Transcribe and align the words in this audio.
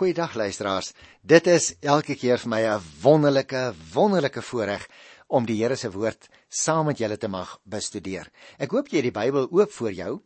Goeiedag 0.00 0.34
luisteraars. 0.34 0.94
Dit 1.20 1.44
is 1.46 1.74
elke 1.84 2.14
keer 2.16 2.38
vir 2.40 2.48
my 2.48 2.60
'n 2.64 2.84
wonderlike, 3.02 3.74
wonderlike 3.92 4.42
voorreg 4.42 4.88
om 5.28 5.44
die 5.44 5.56
Here 5.62 5.76
se 5.76 5.90
woord 5.90 6.28
saam 6.48 6.86
met 6.86 6.98
julle 6.98 7.18
te 7.18 7.28
mag 7.28 7.60
bestudeer. 7.64 8.30
Ek 8.58 8.70
hoop 8.70 8.88
jy 8.88 8.96
het 8.96 9.12
die 9.12 9.20
Bybel 9.20 9.48
oop 9.50 9.72
voor 9.72 9.92
jou. 9.92 10.22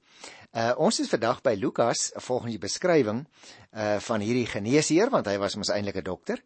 Uh 0.53 0.73
ons 0.77 1.01
is 1.01 1.09
vandag 1.09 1.43
by 1.43 1.57
Lukas 1.59 2.13
volgens 2.15 2.53
die 2.53 2.59
beskrywing 2.59 3.27
uh 3.73 3.97
van 3.99 4.21
hierdie 4.21 4.47
geneesheer 4.47 5.11
want 5.11 5.27
hy 5.27 5.39
was 5.39 5.57
mos 5.57 5.71
eintlik 5.71 5.97
'n 5.97 6.05
dokter. 6.05 6.39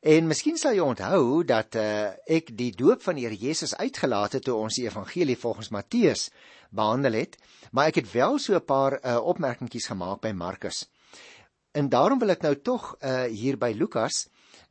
En 0.00 0.26
miskien 0.26 0.56
sal 0.56 0.72
jy 0.72 0.80
onthou 0.80 1.44
dat 1.44 1.74
uh 1.74 2.12
ek 2.26 2.56
die 2.56 2.72
doop 2.72 3.02
van 3.02 3.14
die 3.14 3.26
Here 3.26 3.36
Jesus 3.36 3.76
uitgelaat 3.76 4.32
het 4.32 4.44
toe 4.44 4.54
ons 4.54 4.74
die 4.74 4.86
evangelie 4.86 5.36
volgens 5.36 5.68
Matteus 5.68 6.30
behandel 6.70 7.12
het, 7.12 7.36
maar 7.72 7.88
ek 7.88 7.94
het 7.94 8.12
wel 8.12 8.38
so 8.38 8.54
'n 8.54 8.64
paar 8.64 9.00
uh 9.04 9.20
opmerkingetjies 9.20 9.86
gemaak 9.86 10.20
by 10.20 10.32
Markus. 10.32 10.88
En 11.72 11.88
daarom 11.88 12.18
wil 12.18 12.32
ek 12.34 12.42
nou 12.42 12.56
tog 12.66 12.96
uh 12.98 13.28
hier 13.30 13.54
by 13.58 13.70
Lukas, 13.78 14.24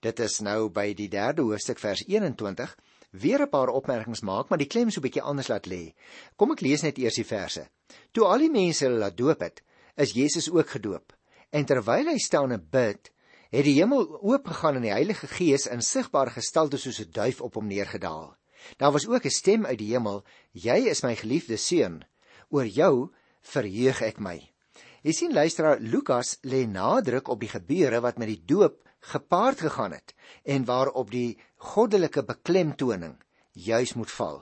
dit 0.04 0.20
is 0.20 0.40
nou 0.44 0.68
by 0.68 0.90
die 0.94 1.08
3de 1.08 1.46
hoofstuk 1.48 1.80
vers 1.80 2.02
21, 2.08 2.74
weer 3.12 3.42
'n 3.46 3.50
paar 3.50 3.72
opmerkings 3.72 4.22
maak, 4.22 4.50
maar 4.50 4.60
die 4.60 4.68
klem 4.68 4.92
so 4.92 5.00
'n 5.00 5.08
bietjie 5.08 5.24
anders 5.24 5.48
laat 5.48 5.68
lê. 5.68 5.94
Kom 6.36 6.52
ek 6.52 6.62
lees 6.62 6.84
net 6.84 6.98
eers 6.98 7.16
die 7.16 7.24
verse. 7.24 7.70
Toe 8.12 8.26
al 8.26 8.40
die 8.40 8.52
mense 8.52 8.86
hulle 8.86 9.00
laat 9.00 9.18
doop 9.18 9.40
het, 9.40 9.64
is 9.96 10.12
Jesus 10.12 10.52
ook 10.52 10.70
gedoop. 10.70 11.14
En 11.52 11.66
terwyl 11.66 12.12
hy 12.12 12.18
staan 12.18 12.52
en 12.52 12.68
bid, 12.70 13.12
het 13.50 13.64
die 13.64 13.80
hemel 13.80 14.20
oopgegaan 14.22 14.76
en 14.76 14.82
die 14.82 14.92
Heilige 14.92 15.28
Gees 15.28 15.68
in 15.68 15.82
sigbare 15.82 16.32
gestalte 16.32 16.78
soos 16.78 17.00
'n 17.00 17.12
duif 17.12 17.42
op 17.42 17.56
hom 17.56 17.68
neergedaal. 17.68 18.36
Daar 18.78 18.92
was 18.92 19.08
ook 19.08 19.26
'n 19.26 19.30
stem 19.30 19.66
uit 19.66 19.78
die 19.78 19.94
hemel: 19.94 20.24
"Jy 20.52 20.90
is 20.90 21.04
my 21.04 21.16
geliefde 21.16 21.58
seun, 21.58 22.04
oor 22.50 22.66
jou 22.66 23.10
verheug 23.42 24.02
ek 24.02 24.20
my." 24.20 24.52
Jy 25.00 25.14
sien 25.16 25.32
luisteraar 25.34 25.80
Lukas 25.80 26.36
lê 26.44 26.66
nadruk 26.68 27.30
op 27.32 27.40
die 27.40 27.52
gebeure 27.52 28.02
wat 28.04 28.18
met 28.20 28.28
die 28.34 28.42
doop 28.44 28.82
gepaard 29.14 29.62
gegaan 29.64 29.94
het 29.96 30.12
en 30.44 30.66
waarop 30.68 31.12
die 31.12 31.38
goddelike 31.72 32.26
beklemtoning 32.28 33.16
juis 33.56 33.94
moet 33.96 34.12
val. 34.12 34.42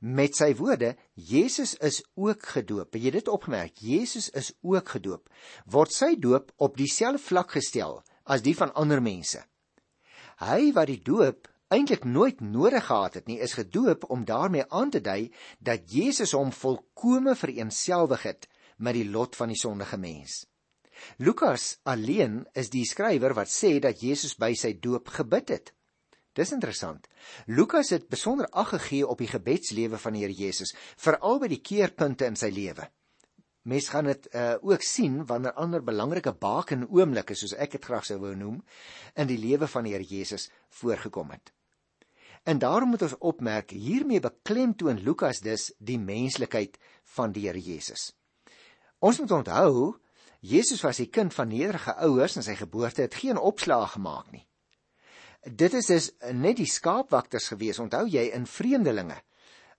Met 0.00 0.36
sy 0.38 0.52
woorde, 0.54 0.94
Jesus 1.14 1.74
is 1.82 2.00
ook 2.14 2.46
gedoop. 2.54 2.92
Het 2.94 3.02
jy 3.02 3.10
dit 3.18 3.28
opgemerk? 3.28 3.82
Jesus 3.82 4.30
is 4.30 4.52
ook 4.62 4.94
gedoop. 4.94 5.26
Word 5.66 5.92
sy 5.92 6.14
doop 6.14 6.52
op 6.56 6.78
dieselfde 6.78 7.22
vlak 7.26 7.56
gestel 7.58 7.98
as 8.24 8.44
die 8.46 8.54
van 8.54 8.70
ander 8.78 9.02
mense. 9.02 9.42
Hy 10.38 10.70
wat 10.76 10.88
die 10.88 11.02
doop 11.02 11.50
eintlik 11.70 12.06
nooit 12.06 12.40
nodig 12.40 12.86
gehad 12.86 13.18
het 13.18 13.26
nie, 13.26 13.38
is 13.42 13.58
gedoop 13.58 14.06
om 14.10 14.24
daarmee 14.24 14.64
aan 14.70 14.90
te 14.90 15.02
dui 15.02 15.32
dat 15.58 15.90
Jesus 15.90 16.32
hom 16.34 16.54
volkome 16.54 17.34
vereenselwig 17.34 18.22
het 18.26 18.48
met 18.80 18.96
die 18.96 19.08
lot 19.08 19.36
van 19.36 19.52
die 19.52 19.58
sondige 19.60 19.98
mens. 20.00 20.44
Lukas 21.16 21.78
alleen 21.88 22.42
is 22.52 22.70
die 22.72 22.84
skrywer 22.88 23.34
wat 23.36 23.52
sê 23.52 23.78
dat 23.80 24.02
Jesus 24.04 24.36
by 24.40 24.52
sy 24.58 24.74
doop 24.80 25.08
gebid 25.16 25.52
het. 25.54 25.72
Dis 26.36 26.52
interessant. 26.54 27.08
Lukas 27.46 27.90
het 27.90 28.08
besonder 28.08 28.48
ag 28.52 28.74
gegee 28.76 29.06
op 29.06 29.18
die 29.18 29.30
gebedslewe 29.30 29.98
van 29.98 30.14
die 30.14 30.22
Here 30.22 30.36
Jesus, 30.36 30.72
veral 30.96 31.40
by 31.42 31.48
die 31.50 31.62
keerpunte 31.64 32.28
in 32.30 32.38
sy 32.38 32.52
lewe. 32.54 32.86
Mens 33.68 33.90
gaan 33.92 34.08
dit 34.08 34.28
uh, 34.32 34.54
ook 34.64 34.82
sien 34.86 35.18
wanneer 35.28 35.58
ander 35.60 35.82
belangrike 35.84 36.32
baken 36.32 36.86
oomblikke 36.88 37.36
soos 37.36 37.52
ek 37.52 37.76
dit 37.76 37.84
graag 37.84 38.06
sou 38.08 38.16
wou 38.22 38.32
noem 38.36 38.60
in 39.20 39.28
die 39.28 39.40
lewe 39.40 39.68
van 39.68 39.84
die 39.84 39.92
Here 39.92 40.06
Jesus 40.06 40.48
voorgekom 40.80 41.34
het. 41.34 41.52
En 42.48 42.58
daarom 42.58 42.94
moet 42.94 43.02
ons 43.04 43.18
opmerk 43.18 43.74
hiermee 43.76 44.20
beklemtoon 44.20 45.02
Lukas 45.04 45.42
dus 45.44 45.72
die 45.78 45.98
menslikheid 46.00 46.78
van 47.16 47.36
die 47.36 47.48
Here 47.48 47.60
Jesus. 47.60 48.14
Ons 49.00 49.18
moet 49.18 49.30
onthou 49.30 49.96
Jesus 50.40 50.80
was 50.80 50.98
'n 51.00 51.10
kind 51.10 51.34
van 51.34 51.48
nederige 51.48 51.94
ouers 51.94 52.36
en 52.36 52.42
sy 52.42 52.54
geboorte 52.54 53.02
het 53.02 53.14
geen 53.14 53.36
opslag 53.36 53.92
gemaak 53.92 54.30
nie. 54.30 54.46
Dit 55.42 55.74
is 55.74 55.86
dus 55.86 56.10
net 56.32 56.56
die 56.56 56.66
skaapwagters 56.66 57.48
gewees, 57.48 57.78
onthou 57.78 58.06
jy 58.08 58.30
in 58.32 58.46
vreemdelinge 58.46 59.20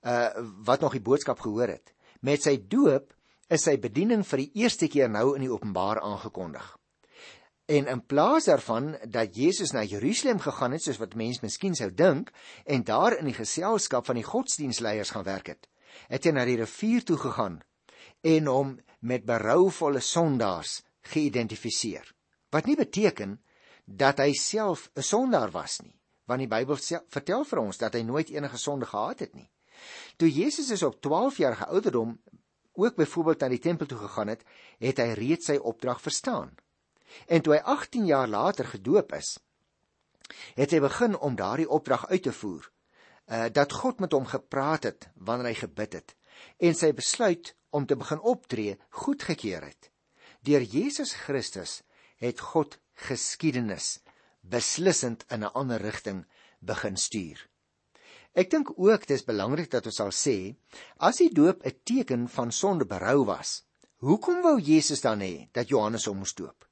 uh 0.02 0.30
wat 0.66 0.80
nog 0.81 0.91
die 0.91 1.01
boodskap 1.01 1.40
gehoor 1.40 1.68
het. 1.68 1.94
Met 2.19 2.41
sy 2.41 2.68
doop 2.68 3.13
is 3.50 3.63
sy 3.63 3.78
bediening 3.78 4.25
vir 4.25 4.38
die 4.38 4.51
eerste 4.53 4.88
keer 4.88 5.09
nou 5.09 5.35
in 5.35 5.41
die 5.41 5.51
openbaar 5.51 6.01
aangekondig. 6.01 6.78
En 7.66 7.88
in 7.88 8.06
plaas 8.06 8.46
daarvan 8.46 8.97
dat 9.07 9.35
Jesus 9.35 9.72
na 9.72 9.84
Jerusalem 9.84 10.40
gegaan 10.40 10.72
het 10.72 10.84
soos 10.84 10.97
wat 10.97 11.16
mense 11.16 11.40
miskien 11.41 11.75
sou 11.75 11.91
dink 11.94 12.31
en 12.66 12.84
daar 12.84 13.17
in 13.17 13.25
die 13.25 13.38
geselskap 13.38 14.06
van 14.06 14.16
die 14.16 14.23
godsdienstleiers 14.23 15.09
gaan 15.09 15.23
werk 15.23 15.47
het, 15.47 15.67
het 16.07 16.23
hy 16.23 16.31
na 16.31 16.46
die 16.46 16.57
rivier 16.57 17.03
toe 17.03 17.17
gegaan 17.17 17.62
en 18.22 18.46
hom 18.46 18.79
met 19.01 19.25
berouvolle 19.25 20.00
sondaars 20.00 20.81
geïdentifiseer. 21.09 22.06
Wat 22.53 22.67
nie 22.69 22.78
beteken 22.78 23.39
dat 23.85 24.22
hy 24.22 24.34
self 24.38 24.89
'n 24.94 25.01
sondaar 25.01 25.51
was 25.51 25.79
nie, 25.81 25.95
want 26.25 26.39
die 26.39 26.47
Bybel 26.47 26.78
vertel 27.09 27.44
vir 27.45 27.59
ons 27.59 27.78
dat 27.78 27.94
hy 27.94 28.01
nooit 28.01 28.29
enige 28.29 28.57
sonde 28.57 28.85
gehad 28.85 29.19
het 29.19 29.34
nie. 29.34 29.50
Toe 30.17 30.29
Jesus 30.29 30.69
is 30.69 30.84
op 30.84 31.01
12 31.01 31.38
jaar 31.38 31.66
ouderdom 31.66 32.19
ook 32.73 32.95
byvoorbeeld 32.95 33.40
na 33.40 33.50
die 33.50 33.59
tempel 33.59 33.85
toe 33.85 33.97
gegaan 33.97 34.28
het, 34.28 34.44
het 34.79 34.97
hy 34.97 35.13
reeds 35.17 35.45
sy 35.45 35.57
opdrag 35.57 36.01
verstaan. 36.01 36.56
En 37.28 37.41
toe 37.41 37.53
hy 37.53 37.59
18 37.59 38.06
jaar 38.06 38.28
later 38.28 38.66
gedoop 38.66 39.13
is, 39.13 39.40
het 40.56 40.72
hy 40.72 40.79
begin 40.79 41.17
om 41.17 41.35
daardie 41.35 41.69
opdrag 41.69 42.07
uit 42.07 42.23
te 42.23 42.34
voer. 42.34 42.72
Uh 43.25 43.50
dat 43.50 43.72
God 43.72 44.00
met 44.00 44.11
hom 44.11 44.25
gepraat 44.25 44.84
het 44.84 45.09
wanneer 45.16 45.47
hy 45.47 45.53
gebid 45.53 45.94
het 45.94 46.16
en 46.59 46.75
sy 46.75 46.91
besluit 46.94 47.56
om 47.69 47.85
te 47.85 47.96
begin 47.96 48.19
optree 48.19 48.78
goedgekeur 48.90 49.63
het. 49.63 49.91
Deur 50.41 50.62
Jesus 50.62 51.13
Christus 51.13 51.81
het 52.22 52.40
God 52.40 52.78
geskiedenis 53.07 54.00
beslissend 54.41 55.25
in 55.29 55.44
'n 55.44 55.53
ander 55.53 55.81
rigting 55.81 56.25
begin 56.59 56.97
stuur. 56.97 57.47
Ek 58.34 58.50
dink 58.50 58.72
ook 58.79 59.07
dis 59.07 59.24
belangrik 59.24 59.72
dat 59.72 59.85
ons 59.85 59.96
sal 59.96 60.12
sê 60.12 60.56
as 60.97 61.18
die 61.18 61.29
doop 61.29 61.66
'n 61.66 61.79
teken 61.84 62.28
van 62.29 62.52
sonde 62.52 62.85
berou 62.85 63.25
was, 63.25 63.63
hoekom 63.97 64.41
wou 64.41 64.59
Jesus 64.59 65.02
dan 65.02 65.19
hê 65.19 65.50
dat 65.52 65.69
Johannes 65.69 66.06
hom 66.06 66.18
moes 66.18 66.34
doop? 66.34 66.66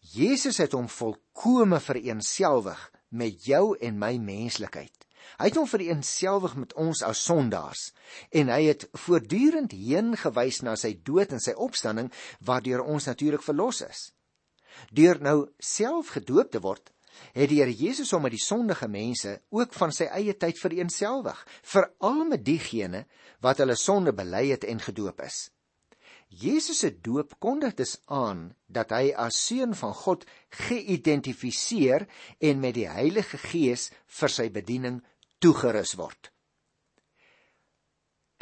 Jesus 0.00 0.58
het 0.58 0.72
hom 0.72 0.88
volkome 0.88 1.80
vereenselwig 1.80 2.90
met 3.08 3.44
jou 3.44 3.76
en 3.78 3.98
my 3.98 4.16
menslikheid. 4.18 5.01
Hy 5.38 5.50
het 5.50 5.58
hom 5.58 5.68
vereenselwig 5.68 6.56
met 6.60 6.72
ons 6.78 7.02
as 7.06 7.24
sondaars 7.26 7.90
en 8.30 8.50
hy 8.52 8.62
het 8.68 8.88
voortdurend 9.04 9.74
heen 9.76 10.16
gewys 10.16 10.62
na 10.62 10.76
sy 10.76 10.94
dood 11.04 11.32
en 11.32 11.42
sy 11.42 11.54
opstanding 11.56 12.10
waardeur 12.40 12.84
ons 12.84 13.08
natuurlik 13.10 13.44
verlos 13.44 13.82
is. 13.86 14.10
Deur 14.90 15.20
nou 15.20 15.38
self 15.60 16.14
gedoop 16.16 16.52
te 16.52 16.60
word, 16.64 16.92
het 17.36 17.50
die 17.52 17.60
Here 17.60 17.72
Jesus 17.72 18.12
hom 18.14 18.24
met 18.26 18.34
die 18.34 18.42
sondige 18.42 18.88
mense 18.88 19.38
ook 19.52 19.74
van 19.76 19.92
sy 19.94 20.08
eie 20.16 20.34
tyd 20.34 20.60
vereenselwig, 20.60 21.38
veral 21.62 22.24
met 22.28 22.44
diegene 22.44 23.04
wat 23.44 23.60
hulle 23.62 23.76
sonde 23.76 24.14
bely 24.16 24.48
het 24.50 24.64
en 24.68 24.80
gedoop 24.80 25.20
is. 25.26 25.48
Jesus 26.32 26.78
se 26.80 26.88
doop 27.04 27.34
kondig 27.44 27.74
dus 27.76 27.98
aan 28.08 28.54
dat 28.72 28.94
hy 28.96 29.10
as 29.20 29.36
seun 29.36 29.74
van 29.76 29.92
God 29.92 30.24
geïdentifiseer 30.64 32.06
en 32.40 32.62
met 32.62 32.78
die 32.78 32.88
Heilige 32.88 33.36
Gees 33.36 33.90
vir 34.20 34.32
sy 34.32 34.48
bediening 34.54 35.02
toegerus 35.42 35.96
word. 35.98 36.28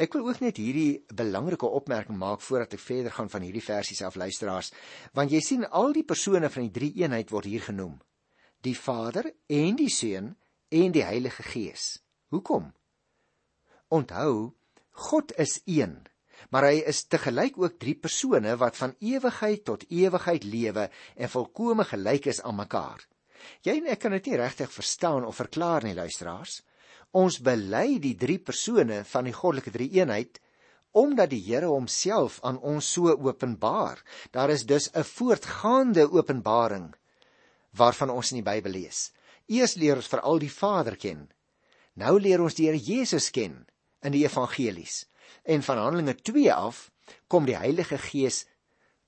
Ek 0.01 0.13
wil 0.13 0.27
ook 0.29 0.41
net 0.41 0.59
hierdie 0.61 1.01
belangrike 1.17 1.65
opmerking 1.65 2.17
maak 2.17 2.43
voordat 2.45 2.75
ek 2.77 2.83
verder 2.83 3.13
gaan 3.15 3.29
van 3.33 3.45
hierdie 3.45 3.63
versies 3.65 4.03
af 4.05 4.17
luisteraars, 4.21 4.69
want 5.17 5.33
jy 5.33 5.41
sien 5.45 5.65
al 5.65 5.95
die 5.97 6.05
persone 6.05 6.49
van 6.53 6.67
die 6.67 6.73
drie 6.77 6.91
eenheid 7.01 7.33
word 7.33 7.49
hier 7.49 7.65
genoem. 7.65 7.97
Die 8.61 8.77
Vader 8.77 9.31
en 9.49 9.81
die 9.81 9.89
Seun 9.89 10.35
en 10.69 10.93
die 10.93 11.05
Heilige 11.05 11.45
Gees. 11.49 11.99
Hoekom? 12.29 12.69
Onthou, 13.89 14.53
God 15.09 15.33
is 15.41 15.57
een, 15.65 16.03
maar 16.53 16.69
hy 16.69 16.83
is 16.85 17.03
te 17.09 17.17
gelyk 17.21 17.57
ook 17.57 17.81
drie 17.81 17.97
persone 17.97 18.53
wat 18.61 18.77
van 18.77 18.93
ewigheid 19.01 19.65
tot 19.65 19.89
ewigheid 19.89 20.45
lewe 20.45 20.89
en 21.17 21.33
volkome 21.33 21.85
gelyk 21.95 22.29
is 22.29 22.45
aan 22.45 22.61
mekaar. 22.61 23.01
Jy 23.65 23.79
en 23.81 23.89
ek 23.89 24.05
kan 24.05 24.13
dit 24.13 24.29
nie 24.29 24.41
regtig 24.41 24.69
verstaan 24.69 25.25
of 25.25 25.41
verklaar 25.41 25.85
nie, 25.85 25.97
luisteraars. 25.97 26.61
Ons 27.11 27.41
bely 27.43 27.99
die 27.99 28.15
drie 28.15 28.39
persone 28.39 29.01
van 29.03 29.27
die 29.27 29.35
goddelike 29.35 29.71
drie-eenheid 29.71 30.39
omdat 30.91 31.31
die 31.31 31.41
Here 31.43 31.69
homself 31.71 32.39
aan 32.43 32.59
ons 32.59 32.87
so 32.93 33.11
openbaar. 33.11 34.01
Daar 34.31 34.49
is 34.49 34.65
dus 34.65 34.89
'n 34.93 35.03
voortgaande 35.03 36.11
openbaring 36.11 36.95
waarvan 37.71 38.09
ons 38.09 38.31
in 38.31 38.43
die 38.43 38.51
Bybel 38.51 38.71
lees. 38.71 39.11
Eers 39.47 39.75
leer 39.75 39.95
ons 39.95 40.07
veral 40.07 40.39
die 40.39 40.51
Vader 40.51 40.95
ken. 40.95 41.29
Nou 41.93 42.19
leer 42.19 42.41
ons 42.41 42.53
die 42.53 42.65
Here 42.65 42.77
Jesus 42.77 43.31
ken 43.31 43.67
in 44.01 44.11
die 44.11 44.25
evangelies. 44.25 45.05
En 45.43 45.63
van 45.63 45.77
Handelinge 45.77 46.15
2 46.15 46.53
af 46.53 46.91
kom 47.27 47.45
die 47.45 47.57
Heilige 47.57 47.97
Gees 47.97 48.45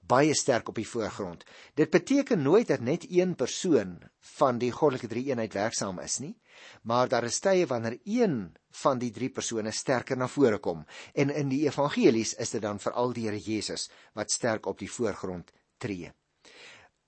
baie 0.07 0.33
sterk 0.35 0.69
op 0.69 0.75
die 0.75 0.87
voorgrond. 0.87 1.43
Dit 1.75 1.89
beteken 1.89 2.41
nooit 2.41 2.67
dat 2.67 2.81
net 2.81 3.05
een 3.09 3.35
persoon 3.35 3.99
van 4.37 4.57
die 4.59 4.71
goddelike 4.71 5.07
drie-eenheid 5.07 5.53
werksaam 5.53 5.99
is 5.99 6.19
nie, 6.19 6.35
maar 6.83 7.07
daar 7.09 7.23
is 7.23 7.39
tye 7.39 7.67
wanneer 7.67 7.99
een 8.03 8.53
van 8.83 8.99
die 8.99 9.11
drie 9.11 9.29
persone 9.29 9.71
sterker 9.71 10.17
na 10.17 10.27
vore 10.27 10.59
kom 10.59 10.85
en 11.13 11.29
in 11.29 11.49
die 11.49 11.63
evangelies 11.67 12.33
is 12.41 12.53
dit 12.55 12.61
dan 12.61 12.79
veral 12.79 13.13
die 13.13 13.27
Here 13.27 13.39
Jesus 13.39 13.89
wat 14.13 14.31
sterk 14.31 14.65
op 14.65 14.79
die 14.79 14.91
voorgrond 14.91 15.51
tree. 15.77 16.11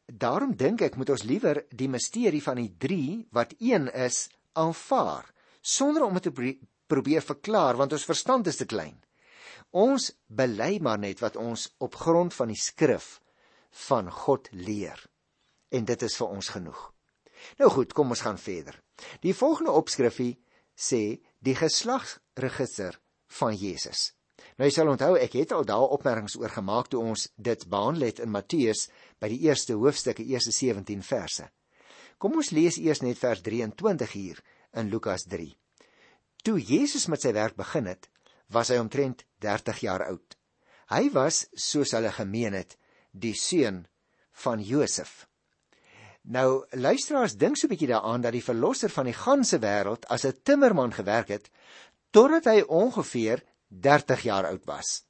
daarom 0.06 0.54
dink 0.56 0.82
ek 0.86 0.98
moet 1.02 1.10
ons 1.10 1.24
liewer 1.26 1.64
die 1.74 1.90
misterie 1.90 2.42
van 2.44 2.60
die 2.62 2.76
3 2.78 3.28
wat 3.34 3.56
een 3.58 3.88
is 3.90 4.28
aanvaar 4.54 5.32
sonder 5.62 6.06
om 6.06 6.14
dit 6.14 6.24
te 6.24 6.58
probeer 6.88 7.26
verklaar 7.26 7.78
want 7.78 7.94
ons 7.94 8.06
verstand 8.06 8.48
is 8.48 8.62
te 8.62 8.66
klein. 8.66 9.02
Ons 9.76 10.14
bely 10.32 10.78
maar 10.80 11.00
net 11.04 11.20
wat 11.20 11.36
ons 11.36 11.68
op 11.84 11.98
grond 12.00 12.34
van 12.34 12.48
die 12.48 12.60
skrif 12.60 13.18
van 13.88 14.08
God 14.12 14.48
leer. 14.56 15.02
En 15.76 15.84
dit 15.84 16.06
is 16.08 16.16
vir 16.16 16.32
ons 16.32 16.52
genoeg. 16.56 16.82
Nou 17.60 17.70
goed, 17.74 17.92
kom 17.94 18.16
ons 18.16 18.24
gaan 18.24 18.40
verder. 18.40 18.78
Die 19.20 19.36
volgende 19.36 19.76
opskrifie 19.76 20.38
sê 20.76 21.20
die 21.44 21.58
geslagsregister 21.60 22.96
van 23.40 23.58
Jesus. 23.60 24.14
Nou 24.56 24.70
jy 24.70 24.72
sal 24.78 24.94
onthou 24.94 25.18
ek 25.20 25.36
het 25.42 25.52
al 25.52 25.68
daar 25.68 25.92
opmerkings 25.92 26.38
oor 26.40 26.54
gemaak 26.56 26.88
toe 26.92 27.04
ons 27.04 27.28
dit 27.36 27.68
behandel 27.68 28.08
het 28.08 28.24
in 28.24 28.32
Matteus 28.32 28.88
by 29.20 29.28
die 29.34 29.42
eerste 29.50 29.76
hoofstukke 29.76 30.24
eerste 30.24 30.56
17 30.56 31.04
verse. 31.04 31.50
Kom 32.16 32.40
ons 32.40 32.56
lees 32.56 32.80
eers 32.80 33.04
net 33.04 33.20
vers 33.20 33.44
23 33.44 34.16
hier 34.16 34.40
in 34.72 34.88
Lukas 34.88 35.28
3. 35.28 35.52
Toe 36.48 36.60
Jesus 36.62 37.10
met 37.12 37.26
sy 37.26 37.34
werk 37.36 37.60
begin 37.60 37.92
het, 37.92 38.08
was 38.54 38.70
hy 38.70 38.78
omtrent 38.80 39.26
30 39.46 39.84
jaar 39.86 40.08
oud. 40.10 40.38
Hy 40.90 41.10
was, 41.14 41.46
soos 41.54 41.94
hulle 41.98 42.12
gemeen 42.14 42.58
het, 42.58 42.76
die 43.12 43.34
seun 43.38 43.86
van 44.44 44.62
Josef. 44.62 45.26
Nou 46.26 46.66
luisteraars 46.74 47.38
dink 47.38 47.58
so 47.58 47.68
'n 47.68 47.74
bietjie 47.74 47.94
daaraan 47.94 48.22
dat 48.22 48.34
die 48.34 48.44
verlosser 48.44 48.90
van 48.90 49.06
die 49.06 49.14
ganse 49.14 49.60
wêreld 49.60 50.06
as 50.10 50.26
'n 50.26 50.40
timmerman 50.44 50.94
gewerk 50.94 51.28
het 51.28 51.50
totdat 52.12 52.46
hy 52.46 52.62
ongeveer 52.62 53.44
30 53.68 54.22
jaar 54.24 54.46
oud 54.46 54.66
was. 54.66 55.06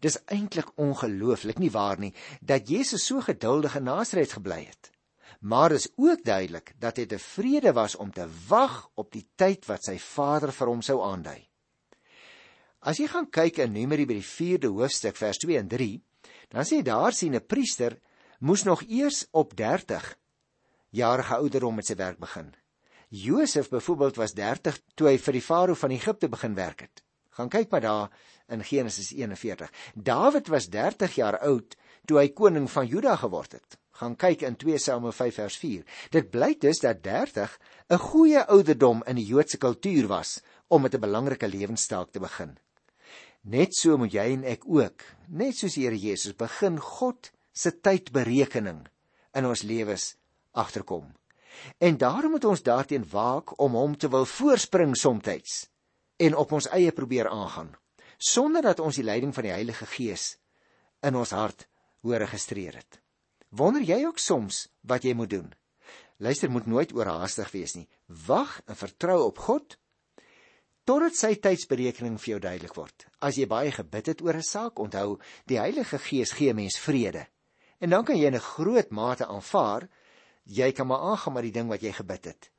Dis 0.00 0.18
eintlik 0.24 0.70
ongelooflik 0.76 1.58
nie 1.58 1.70
waar 1.70 1.98
nie 1.98 2.14
dat 2.40 2.68
Jesus 2.68 3.06
so 3.06 3.20
geduldig 3.20 3.76
in 3.76 3.84
Nasaret 3.84 4.32
gebly 4.32 4.64
het. 4.64 4.90
Maar 5.40 5.72
is 5.72 5.88
ook 5.96 6.24
duidelik 6.24 6.74
dat 6.78 6.96
hy 6.96 7.06
tevrede 7.06 7.72
was 7.72 7.96
om 7.96 8.10
te 8.12 8.28
wag 8.48 8.90
op 8.94 9.12
die 9.12 9.28
tyd 9.36 9.66
wat 9.66 9.84
sy 9.84 9.98
Vader 9.98 10.52
vir 10.52 10.66
hom 10.66 10.82
sou 10.82 11.02
aandui. 11.02 11.47
As 12.80 12.98
jy 12.98 13.08
gaan 13.10 13.26
kyk 13.26 13.58
in 13.58 13.72
Numeri 13.74 14.06
by 14.06 14.20
die 14.20 14.26
4de 14.26 14.70
hoofstuk 14.70 15.16
vers 15.18 15.38
2 15.42 15.58
en 15.58 15.68
3, 15.68 15.98
dan 16.54 16.64
sê 16.64 16.82
daar 16.82 17.12
sien 17.12 17.34
'n 17.34 17.46
priester 17.46 17.98
moes 18.38 18.62
nog 18.62 18.82
eers 18.86 19.26
op 19.32 19.56
30 19.56 20.16
jarige 20.90 21.34
ouderdom 21.34 21.74
met 21.74 21.86
sy 21.86 21.94
werk 21.94 22.18
begin. 22.18 22.54
Josef 23.08 23.68
byvoorbeeld 23.68 24.16
was 24.16 24.32
30 24.32 24.78
toe 24.94 25.08
hy 25.08 25.18
vir 25.18 25.32
die 25.32 25.42
farao 25.42 25.74
van 25.74 25.90
Egipte 25.90 26.28
begin 26.28 26.54
werk 26.54 26.80
het. 26.80 27.02
Gaan 27.30 27.48
kyk 27.48 27.70
maar 27.70 27.80
daar 27.80 28.10
in 28.48 28.64
Genesis 28.64 29.12
41. 29.12 29.70
Dawid 29.94 30.48
was 30.48 30.68
30 30.68 31.14
jaar 31.14 31.38
oud 31.38 31.76
toe 32.06 32.18
hy 32.18 32.28
koning 32.28 32.70
van 32.70 32.86
Juda 32.86 33.16
geword 33.16 33.52
het. 33.52 33.78
Gaan 33.98 34.16
kyk 34.16 34.42
in 34.42 34.56
2 34.56 34.78
Samuel 34.78 35.12
5 35.12 35.34
vers 35.34 35.56
4. 35.56 35.84
Dit 36.10 36.30
blyk 36.30 36.60
dus 36.60 36.78
dat 36.78 37.02
30 37.02 37.58
'n 37.90 37.98
goeie 37.98 38.44
ouderdom 38.44 39.02
in 39.06 39.16
die 39.16 39.26
Joodse 39.26 39.58
kultuur 39.58 40.06
was 40.06 40.40
om 40.68 40.82
met 40.82 40.94
'n 40.94 41.00
belangrike 41.00 41.48
lewenstaak 41.48 42.10
te 42.10 42.20
begin. 42.20 42.58
Net 43.42 43.74
so 43.74 43.96
moet 43.96 44.12
jy 44.12 44.26
en 44.34 44.44
ek 44.44 44.66
ook, 44.66 45.04
net 45.28 45.56
soos 45.56 45.74
die 45.78 45.86
Here 45.86 45.98
Jesus, 45.98 46.36
begin 46.36 46.78
God 46.80 47.30
se 47.52 47.72
tydberekening 47.72 48.86
in 49.34 49.46
ons 49.46 49.62
lewens 49.62 50.16
agterkom. 50.52 51.14
En 51.78 51.98
daarom 51.98 52.36
moet 52.36 52.44
ons 52.44 52.62
daarteen 52.62 53.06
waak 53.10 53.60
om 53.60 53.74
hom 53.78 53.96
te 53.96 54.08
wil 54.08 54.26
voorspring 54.26 54.96
soms 54.96 55.68
en 56.18 56.34
op 56.34 56.52
ons 56.52 56.68
eie 56.74 56.92
probeer 56.92 57.28
aangaan 57.28 57.74
sonder 58.18 58.62
dat 58.62 58.80
ons 58.82 58.98
die 58.98 59.06
leiding 59.06 59.32
van 59.34 59.46
die 59.46 59.54
Heilige 59.54 59.86
Gees 59.86 60.36
in 61.06 61.14
ons 61.14 61.30
hart 61.30 61.68
hoor 62.02 62.18
registreer 62.24 62.74
het. 62.74 62.98
Wonder 63.54 63.82
jy 63.82 64.02
ook 64.04 64.18
soms 64.18 64.66
wat 64.82 65.06
jy 65.06 65.14
moet 65.14 65.30
doen? 65.30 65.52
Luister, 66.18 66.50
moet 66.50 66.66
nooit 66.66 66.92
oorhaastig 66.92 67.50
wees 67.54 67.76
nie. 67.78 67.86
Wag 68.26 68.58
en 68.66 68.76
vertrou 68.76 69.20
op 69.28 69.38
God 69.46 69.78
totdat 70.88 71.18
sy 71.18 71.34
tydsberekening 71.36 72.16
vir 72.16 72.30
jou 72.30 72.40
duidelik 72.40 72.76
word. 72.78 73.06
As 73.20 73.36
jy 73.36 73.44
baie 73.50 73.72
gebid 73.74 74.06
het 74.08 74.22
oor 74.24 74.36
'n 74.36 74.42
saak, 74.42 74.78
onthou, 74.78 75.18
die 75.44 75.58
Heilige 75.60 75.98
Gees 75.98 76.32
gee 76.32 76.54
mens 76.54 76.78
vrede. 76.78 77.26
En 77.80 77.90
dan 77.90 78.04
kan 78.04 78.16
jy 78.16 78.26
in 78.26 78.34
'n 78.34 78.50
groot 78.54 78.90
mate 78.90 79.26
aanvaar 79.26 79.88
jy 80.48 80.72
kan 80.72 80.86
maar 80.86 81.04
aangaan 81.12 81.32
met 81.32 81.42
die 81.42 81.52
ding 81.52 81.68
wat 81.68 81.82
jy 81.82 81.92
gebid 81.92 82.24
het. 82.24 82.50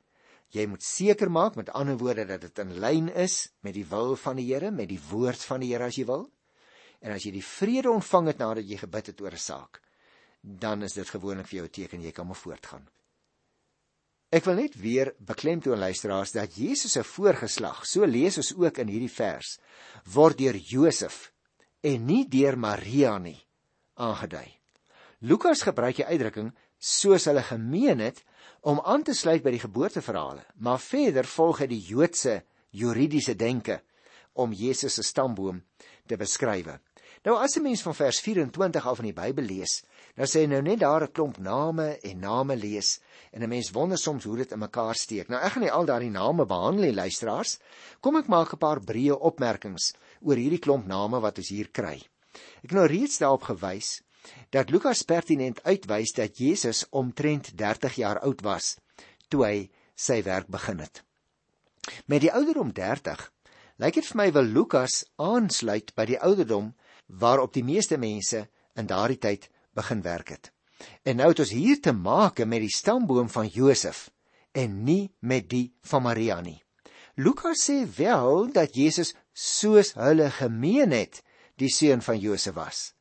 Jy 0.50 0.66
moet 0.66 0.82
seker 0.82 1.30
maak 1.30 1.56
met 1.56 1.70
ander 1.70 1.96
woorde 1.98 2.24
dat 2.26 2.40
dit 2.40 2.58
in 2.58 2.78
lyn 2.78 3.08
is 3.08 3.52
met 3.60 3.74
die 3.74 3.86
wil 3.86 4.16
van 4.16 4.36
die 4.36 4.46
Here, 4.46 4.70
met 4.70 4.88
die 4.88 5.00
woord 5.10 5.44
van 5.44 5.60
die 5.60 5.72
Here 5.72 5.84
as 5.84 5.96
jy 5.96 6.04
wil. 6.06 6.30
En 7.00 7.12
as 7.12 7.24
jy 7.24 7.32
die 7.32 7.44
vrede 7.44 7.90
ontvang 7.90 8.26
het 8.26 8.38
nadat 8.38 8.68
jy 8.68 8.76
gebid 8.76 9.06
het 9.06 9.20
oor 9.20 9.32
'n 9.32 9.38
saak, 9.38 9.80
dan 10.42 10.82
is 10.82 10.92
dit 10.92 11.08
gewoonlik 11.08 11.46
vir 11.46 11.56
jou 11.56 11.66
'n 11.66 11.70
teken 11.70 12.02
jy 12.02 12.12
kan 12.12 12.26
maar 12.26 12.36
voortgaan. 12.36 12.88
Ek 14.30 14.44
wil 14.46 14.60
net 14.60 14.76
weer 14.78 15.10
beklemtoon 15.26 15.80
luisteraars 15.82 16.30
dat 16.36 16.54
Jesus 16.54 16.92
se 16.94 17.02
voorgeslag, 17.02 17.82
so 17.82 18.06
lees 18.06 18.36
ons 18.38 18.52
ook 18.54 18.78
in 18.78 18.92
hierdie 18.92 19.10
vers, 19.10 19.56
word 20.06 20.38
deur 20.38 20.54
Josef 20.54 21.32
en 21.82 22.04
nie 22.06 22.22
deur 22.30 22.54
Maria 22.54 23.16
nie 23.18 23.40
aangedui. 23.98 24.46
Lukas 25.26 25.64
gebruik 25.66 25.98
die 25.98 26.06
uitdrukking 26.06 26.52
soos 26.78 27.26
hulle 27.26 27.42
gemeen 27.42 28.00
het 28.00 28.22
om 28.62 28.78
aan 28.86 29.02
te 29.02 29.16
sluit 29.18 29.42
by 29.42 29.56
die 29.56 29.64
geboorteverhale, 29.64 30.46
maar 30.62 30.78
verder 30.78 31.26
volg 31.26 31.64
hy 31.64 31.68
die 31.72 31.82
Joodse 31.90 32.40
juridiese 32.70 33.34
denke 33.34 33.80
om 34.38 34.54
Jesus 34.54 34.94
se 34.94 35.02
stamboom 35.04 35.58
te 36.06 36.16
beskryf. 36.16 36.70
Nou 37.26 37.34
as 37.36 37.58
'n 37.58 37.62
mens 37.62 37.82
van 37.82 37.94
vers 37.94 38.20
24 38.20 38.86
af 38.86 38.98
in 38.98 39.10
die 39.10 39.20
Bybel 39.22 39.44
lees, 39.44 39.82
dan 40.16 40.28
sê 40.30 40.44
hy 40.44 40.50
nou 40.50 40.60
net 40.62 40.80
daar 40.80 41.04
'n 41.04 41.12
klomp 41.12 41.38
name 41.38 41.98
en 42.02 42.20
name 42.20 42.56
lees 42.56 43.00
en 43.32 43.42
'n 43.42 43.48
mens 43.48 43.70
wonder 43.70 43.98
soms 43.98 44.24
hoe 44.24 44.36
dit 44.36 44.52
in 44.52 44.58
mekaar 44.58 44.94
steek. 44.94 45.28
Nou 45.28 45.40
ek 45.40 45.52
gaan 45.52 45.62
nie 45.62 45.72
al 45.72 45.86
daardie 45.86 46.10
name 46.10 46.46
behandel 46.46 46.84
nie, 46.84 46.94
luisteraars. 46.94 47.58
Kom 48.00 48.16
ek 48.16 48.28
maak 48.28 48.52
'n 48.52 48.58
paar 48.58 48.80
breë 48.80 49.18
opmerkings 49.20 49.94
oor 50.20 50.36
hierdie 50.36 50.58
klomp 50.58 50.86
name 50.86 51.20
wat 51.20 51.38
ons 51.38 51.48
hier 51.48 51.68
kry. 51.70 52.02
Ek 52.64 52.72
nou 52.72 52.86
reeds 52.86 53.18
daarop 53.18 53.42
gewys 53.42 54.02
dat 54.50 54.70
Lukas 54.70 55.02
pertinent 55.02 55.62
uitwys 55.64 56.12
dat 56.12 56.38
Jesus 56.38 56.86
omtrent 56.90 57.56
30 57.56 57.94
jaar 57.94 58.20
oud 58.20 58.42
was 58.42 58.76
toe 59.28 59.44
hy 59.44 59.70
sy 59.94 60.22
werk 60.22 60.48
begin 60.48 60.78
het. 60.78 61.02
Met 62.06 62.20
die 62.20 62.32
ouderdom 62.32 62.72
30 62.72 63.32
lyk 63.80 63.94
dit 63.94 64.06
vir 64.10 64.16
my 64.20 64.28
wel 64.32 64.50
Lukas 64.56 65.04
aansluit 65.16 65.94
by 65.96 66.04
die 66.04 66.20
ouderdom 66.20 66.74
waarop 67.22 67.54
die 67.54 67.64
meeste 67.64 67.96
mense 67.96 68.44
in 68.76 68.86
daardie 68.90 69.18
tyd 69.18 69.48
begin 69.76 70.02
werk 70.02 70.28
het. 70.28 70.52
En 71.02 71.20
nou 71.20 71.28
het 71.28 71.42
ons 71.44 71.52
hier 71.52 71.80
te 71.80 71.92
maak 71.92 72.40
met 72.44 72.64
die 72.64 72.72
stamboom 72.72 73.28
van 73.28 73.48
Josef 73.48 74.08
en 74.56 74.82
nie 74.84 75.12
met 75.20 75.48
die 75.50 75.74
van 75.86 76.02
Maria 76.02 76.40
nie. 76.40 76.58
Lukas 77.20 77.66
sê 77.68 77.82
wel 77.96 78.48
dat 78.54 78.74
Jesus 78.74 79.12
soos 79.32 79.92
hulle 79.98 80.30
gemeen 80.30 80.94
het 80.94 81.20
die 81.60 81.68
seun 81.68 82.00
van 82.02 82.18
Josef 82.18 82.56
was. 82.56 82.94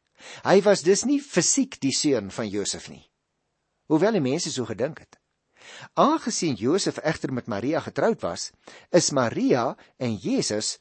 Hy 0.44 0.60
was 0.66 0.84
dus 0.84 1.06
nie 1.08 1.22
fisiek 1.24 1.80
die 1.80 1.94
seun 1.96 2.28
van 2.32 2.50
Josef 2.52 2.90
nie. 2.92 3.06
Hoewel 3.88 4.20
die 4.20 4.24
mense 4.24 4.52
so 4.52 4.68
gedink 4.68 5.00
het. 5.00 5.16
Aangesien 5.94 6.58
Josef 6.60 7.00
egter 7.04 7.34
met 7.34 7.48
Maria 7.48 7.80
getroud 7.80 8.22
was, 8.22 8.50
is 8.92 9.12
Maria 9.12 9.78
en 9.98 10.16
Jesus 10.16 10.78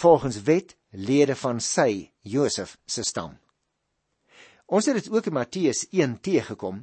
volgens 0.00 0.42
wet 0.42 0.76
lede 0.90 1.36
van 1.36 1.60
sy 1.60 2.12
Josef 2.20 2.78
se 2.86 3.04
stam. 3.04 3.41
Ons 4.72 4.86
het 4.88 4.96
dit 4.96 5.10
ook 5.12 5.26
in 5.28 5.34
Matteus 5.36 5.82
1 5.92 6.14
teëgekom 6.24 6.78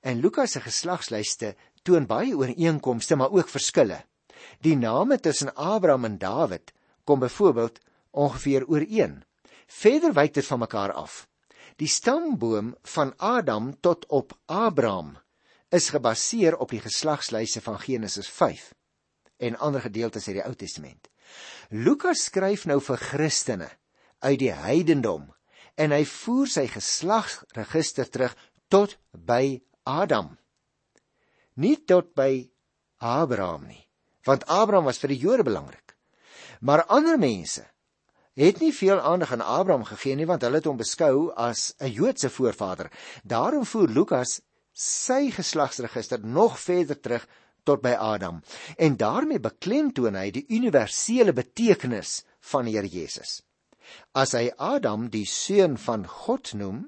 en 0.00 0.20
Lukas 0.24 0.54
se 0.56 0.62
geslagslyste 0.64 1.50
toon 1.84 2.06
baie 2.08 2.32
ooreenkomste 2.32 3.18
maar 3.20 3.34
ook 3.36 3.50
verskille. 3.52 3.98
Die 4.64 4.76
name 4.80 5.18
tussen 5.20 5.52
Abraham 5.52 6.08
en 6.08 6.16
Dawid 6.18 6.72
kom 7.04 7.20
byvoorbeeld 7.20 7.80
ongeveer 8.10 8.64
ooreen. 8.66 9.20
Verder 9.66 10.16
wyk 10.16 10.34
dit 10.34 10.46
van 10.46 10.62
mekaar 10.64 10.92
af. 10.92 11.26
Die 11.76 11.88
stamboom 11.88 12.72
van 12.82 13.12
Adam 13.16 13.74
tot 13.80 14.06
op 14.08 14.32
Abraham 14.46 15.18
is 15.68 15.90
gebaseer 15.92 16.56
op 16.56 16.72
die 16.72 16.80
geslagslyse 16.80 17.60
van 17.60 17.80
Genesis 17.80 18.28
5 18.28 18.72
en 19.36 19.58
ander 19.58 19.84
gedeeltes 19.84 20.28
uit 20.28 20.40
die 20.40 20.46
Ou 20.46 20.54
Testament. 20.54 21.08
Lukas 21.68 22.24
skryf 22.30 22.64
nou 22.64 22.80
vir 22.80 22.96
Christene 22.96 23.68
uit 24.24 24.38
die 24.40 24.52
heidendom 24.54 25.34
en 25.74 25.94
hy 25.94 26.04
voer 26.06 26.50
sy 26.50 26.66
geslagsregister 26.70 28.08
terug 28.10 28.34
tot 28.72 28.96
by 29.12 29.60
Adam. 29.84 30.34
Nie 31.56 31.76
tot 31.86 32.14
by 32.14 32.48
Abraham 32.98 33.68
nie, 33.68 33.82
want 34.26 34.46
Abraham 34.48 34.88
was 34.88 34.98
vir 35.02 35.14
die 35.14 35.20
Jode 35.20 35.46
belangrik. 35.46 35.94
Maar 36.64 36.86
ander 36.88 37.18
mense 37.18 37.66
het 38.34 38.58
nie 38.60 38.72
veel 38.74 38.98
aandag 39.00 39.32
aan 39.32 39.44
Abraham 39.44 39.84
gegee 39.86 40.16
nie 40.18 40.26
want 40.26 40.42
hulle 40.42 40.58
het 40.58 40.66
hom 40.66 40.80
beskou 40.80 41.30
as 41.36 41.74
'n 41.78 41.92
Joodse 41.92 42.30
voorvader. 42.30 42.90
Daarom 43.22 43.66
voer 43.66 43.88
Lukas 43.88 44.40
sy 44.72 45.30
geslagsregister 45.30 46.18
nog 46.20 46.58
verder 46.58 47.00
terug 47.00 47.28
tot 47.62 47.80
by 47.80 47.94
Adam 47.94 48.42
en 48.76 48.96
daarmee 48.96 49.40
beklemtoon 49.40 50.14
hy 50.14 50.30
die 50.30 50.46
universele 50.48 51.32
betekenis 51.32 52.24
van 52.40 52.64
die 52.64 52.74
Here 52.74 52.88
Jesus. 52.88 53.43
As 54.14 54.34
hy 54.36 54.50
Adam 54.58 55.08
die 55.10 55.26
seun 55.28 55.76
van 55.80 56.06
God 56.06 56.52
noem, 56.54 56.84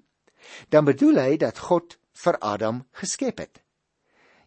dan 0.70 0.86
bedoel 0.86 1.20
hy 1.20 1.36
dat 1.42 1.58
God 1.68 1.98
vir 2.24 2.38
Adam 2.40 2.84
geskep 3.00 3.42
het. 3.42 3.62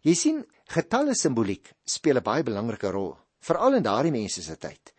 Jy 0.06 0.14
sien, 0.16 0.38
getalle 0.70 1.14
simboliek 1.14 1.74
speel 1.84 2.16
'n 2.18 2.24
baie 2.24 2.42
belangrike 2.42 2.90
rol, 2.90 3.18
veral 3.40 3.74
in 3.74 3.82
daardie 3.82 4.12
mense 4.12 4.42
se 4.42 4.56
tyd. 4.56 4.94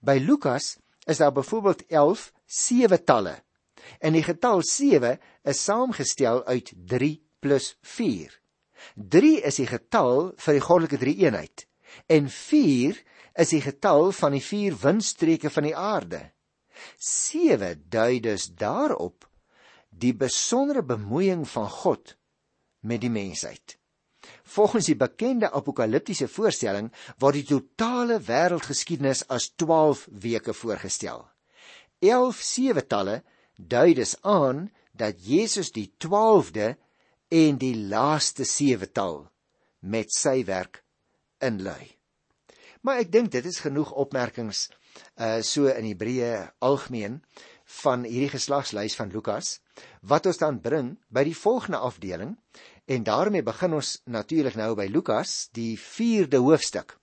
By 0.00 0.18
Lukas 0.18 0.78
is 1.06 1.18
daar 1.18 1.32
byvoorbeeld 1.32 1.86
11 1.88 2.32
sewe 2.46 3.04
talle. 3.04 3.42
En 4.00 4.12
die 4.12 4.22
getal 4.22 4.62
7 4.62 5.18
is 5.44 5.64
saamgestel 5.64 6.44
uit 6.44 6.72
3 6.74 7.22
plus 7.40 7.76
4. 7.82 8.40
3 8.94 9.42
is 9.42 9.56
die 9.56 9.66
getal 9.66 10.32
vir 10.36 10.54
die 10.54 10.64
goddelike 10.64 10.98
drie-eenheid 10.98 11.66
en 12.06 12.28
4 12.30 12.98
is 13.36 13.52
die 13.52 13.60
getal 13.60 14.12
van 14.12 14.36
die 14.36 14.42
vier 14.42 14.76
windstreke 14.80 15.50
van 15.50 15.68
die 15.68 15.76
aarde. 15.76 16.20
7 16.98 17.84
dui 17.90 18.20
dus 18.20 18.48
daarop 18.54 19.26
die 19.90 20.14
besondere 20.14 20.82
bemoeiing 20.84 21.46
van 21.48 21.68
God 21.70 22.16
met 22.80 23.00
die 23.00 23.10
mensheid. 23.10 23.78
Volgens 24.42 24.86
die 24.90 24.96
bekende 24.98 25.50
apokaliptiese 25.50 26.28
voorstelling 26.28 26.90
word 27.22 27.40
die 27.40 27.48
totale 27.48 28.18
wêreldgeskiedenis 28.22 29.24
as 29.32 29.50
12 29.54 30.06
weke 30.26 30.54
voorgestel. 30.54 31.24
11 32.04 32.42
sewetalle 32.42 33.22
dui 33.56 33.94
dus 33.94 34.16
aan 34.22 34.68
dat 34.92 35.22
Jesus 35.24 35.72
die 35.72 35.88
12de 36.04 36.74
en 37.28 37.58
die 37.58 37.74
laaste 37.76 38.44
sewetal 38.44 39.26
met 39.80 40.12
sy 40.14 40.42
werk 40.44 40.82
inlui. 41.42 41.96
Maar 42.82 43.02
ek 43.02 43.12
dink 43.12 43.32
dit 43.34 43.46
is 43.46 43.62
genoeg 43.64 43.90
opmerkings 43.92 44.68
uh 45.16 45.40
so 45.42 45.66
in 45.66 45.84
Hebreë 45.84 46.50
algemeen 46.58 47.20
van 47.82 48.04
hierdie 48.06 48.32
geslagslys 48.34 48.96
van 48.96 49.10
Lukas 49.10 49.58
wat 50.00 50.26
ons 50.26 50.38
dan 50.38 50.60
bring 50.62 50.94
by 51.08 51.24
die 51.26 51.36
volgende 51.36 51.78
afdeling 51.78 52.36
en 52.86 53.02
daarmee 53.02 53.42
begin 53.42 53.74
ons 53.80 54.00
natuurlik 54.04 54.54
nou 54.54 54.74
by 54.78 54.86
Lukas 54.86 55.48
die 55.52 55.74
4de 55.80 56.38
hoofstuk. 56.38 56.94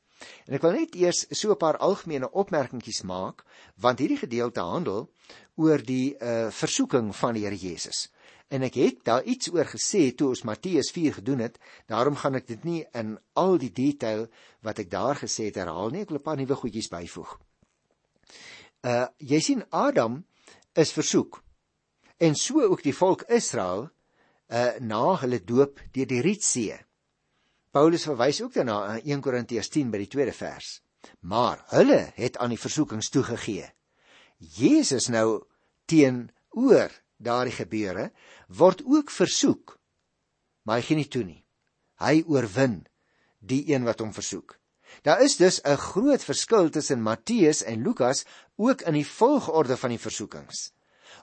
En 0.48 0.56
ek 0.56 0.64
wil 0.64 0.78
net 0.78 0.96
eers 0.96 1.26
so 1.36 1.52
'n 1.52 1.60
paar 1.60 1.78
algemene 1.78 2.32
opmerkingies 2.32 3.04
maak 3.04 3.44
want 3.76 4.00
hierdie 4.00 4.22
gedeelte 4.24 4.62
handel 4.62 5.10
oor 5.56 5.84
die 5.84 6.16
uh 6.20 6.50
versoeking 6.52 7.16
van 7.16 7.34
die 7.34 7.44
Here 7.44 7.60
Jesus. 7.60 8.08
En 8.48 8.62
ek 8.62 8.76
het 8.78 9.04
daar 9.04 9.24
iets 9.24 9.50
oor 9.52 9.66
gesê 9.66 10.12
toe 10.16 10.30
ons 10.30 10.44
Matteus 10.44 10.92
4 10.92 11.14
gedoen 11.14 11.40
het, 11.40 11.60
daarom 11.88 12.16
gaan 12.16 12.36
ek 12.36 12.48
dit 12.48 12.64
nie 12.64 12.86
in 12.94 13.18
al 13.34 13.58
die 13.58 13.72
detail 13.72 14.28
wat 14.62 14.80
ek 14.80 14.92
daar 14.92 15.18
gesê 15.18 15.50
het 15.50 15.56
herhaal 15.56 15.90
nie, 15.90 16.02
ek 16.02 16.10
wil 16.10 16.20
'n 16.20 16.24
paar 16.24 16.38
nuwe 16.38 16.56
goedjies 16.56 16.88
byvoeg. 16.88 17.40
Uh 18.84 19.08
jy 19.18 19.40
sien 19.40 19.64
Adam 19.72 20.20
is 20.76 20.92
versoek. 20.92 21.40
En 22.20 22.36
so 22.36 22.62
ook 22.62 22.84
die 22.84 22.96
volk 22.96 23.24
Israel 23.32 23.88
uh 24.52 24.74
na 24.80 25.04
hulle 25.22 25.40
doop 25.44 25.80
deur 25.96 26.10
die 26.10 26.22
Rietsee. 26.22 26.80
Paulus 27.72 28.04
verwys 28.06 28.42
ook 28.44 28.54
daarna 28.54 28.98
in 29.00 29.16
1 29.18 29.22
Korintiërs 29.26 29.72
10 29.74 29.92
by 29.92 30.04
die 30.04 30.12
tweede 30.12 30.34
vers. 30.36 30.82
Maar 31.20 31.64
hulle 31.72 32.12
het 32.16 32.38
aan 32.38 32.54
die 32.54 32.60
versoekings 32.60 33.10
toegegee. 33.10 33.66
Jesus 34.38 35.08
nou 35.10 35.44
teenoor 35.90 36.92
daardie 37.18 37.56
gebeure 37.56 38.12
word 38.48 38.84
ook 38.86 39.12
versoek. 39.12 39.78
Maar 40.64 40.80
hy 40.80 40.88
gee 40.88 41.00
nie 41.00 41.10
toe 41.10 41.24
nie. 41.24 41.42
Hy 42.04 42.24
oorwin 42.28 42.84
die 43.40 43.64
een 43.72 43.88
wat 43.88 44.04
hom 44.04 44.14
versoek. 44.14 44.60
Daar 45.04 45.22
is 45.22 45.36
dus 45.36 45.60
'n 45.62 45.76
groot 45.76 46.24
verskil 46.24 46.70
tussen 46.70 47.02
Matteus 47.02 47.64
en 47.64 47.82
Lukas 47.82 48.26
ook 48.56 48.82
in 48.82 48.94
die 48.94 49.08
volgorde 49.08 49.78
van 49.78 49.90
die 49.90 50.00
versoekings. 50.00 50.72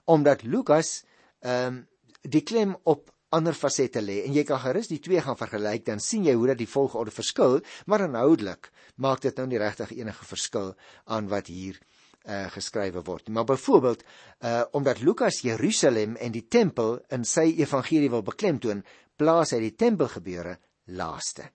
Omdat 0.05 0.43
Lukas 0.43 1.05
ehm 1.41 1.67
um, 1.67 1.89
die 2.21 2.43
klem 2.43 2.77
op 2.83 3.11
ander 3.29 3.55
fasette 3.55 4.03
lê 4.03 4.25
en 4.27 4.35
jy 4.35 4.43
kan 4.45 4.61
gerus 4.61 4.91
die 4.91 4.99
twee 4.99 5.21
gaan 5.21 5.37
vergelyk 5.39 5.85
dan 5.87 6.01
sien 6.01 6.25
jy 6.25 6.35
hoe 6.35 6.47
dat 6.47 6.59
die 6.59 6.69
volgorde 6.69 7.11
verskil, 7.11 7.61
maar 7.87 8.01
inhoudelik 8.01 8.71
maak 8.97 9.21
dit 9.21 9.37
nou 9.37 9.47
nie 9.47 9.59
regtig 9.59 9.95
enige 9.97 10.25
verskil 10.25 10.75
aan 11.05 11.29
wat 11.29 11.47
hier 11.47 11.79
uh, 12.25 12.51
geskrywe 12.51 13.03
word. 13.03 13.29
Maar 13.29 13.45
byvoorbeeld, 13.45 14.05
uh 14.45 14.63
omdat 14.71 15.01
Lukas 15.01 15.41
Jerusalem 15.41 16.17
en 16.17 16.33
die 16.33 16.49
tempel 16.49 16.99
in 17.09 17.25
sy 17.25 17.55
evangelie 17.57 18.11
wil 18.11 18.23
beklemtoon, 18.23 18.85
plaas 19.17 19.51
hy 19.51 19.61
die 19.61 19.75
tempelgebeure 19.75 20.59
laaste. 20.85 21.49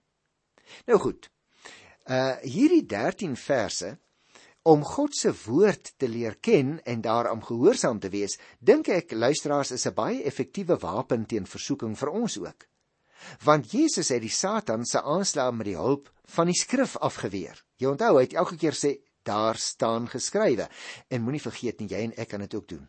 Nou 0.86 0.98
goed. 0.98 1.30
Uh 2.06 2.36
hierdie 2.46 2.84
13 2.86 3.34
verse 3.36 3.96
om 4.66 4.82
God 4.82 5.14
se 5.14 5.30
woord 5.44 5.92
te 5.98 6.08
leer 6.10 6.36
ken 6.42 6.80
en 6.82 7.02
daarom 7.02 7.42
gehoorsaam 7.42 8.00
te 8.02 8.10
wees, 8.10 8.34
dink 8.58 8.88
ek 8.90 9.14
luisteraars 9.14 9.70
is 9.70 9.86
'n 9.86 9.94
baie 9.94 10.22
effektiewe 10.22 10.76
wapen 10.78 11.26
teen 11.26 11.46
versoeking 11.46 11.96
vir 11.98 12.10
ons 12.10 12.38
ook. 12.38 12.66
Want 13.44 13.70
Jesus 13.70 14.08
het 14.08 14.22
die 14.22 14.30
Satan 14.30 14.84
se 14.84 15.02
aanslag 15.02 15.54
met 15.54 15.66
die 15.66 15.76
hulp 15.76 16.10
van 16.24 16.46
die 16.46 16.58
skrif 16.58 16.96
afgeweer. 16.96 17.64
Jy 17.76 17.86
onthou, 17.86 18.16
hy 18.16 18.22
het 18.22 18.34
elke 18.34 18.56
keer 18.56 18.74
sê 18.74 18.98
daar 19.22 19.56
staan 19.56 20.08
geskrywe 20.08 20.68
en 21.08 21.22
moenie 21.22 21.42
vergeet 21.42 21.80
nie 21.80 21.88
jy 21.88 22.02
en 22.04 22.14
ek 22.16 22.28
kan 22.28 22.40
dit 22.40 22.54
ook 22.54 22.68
doen. 22.68 22.88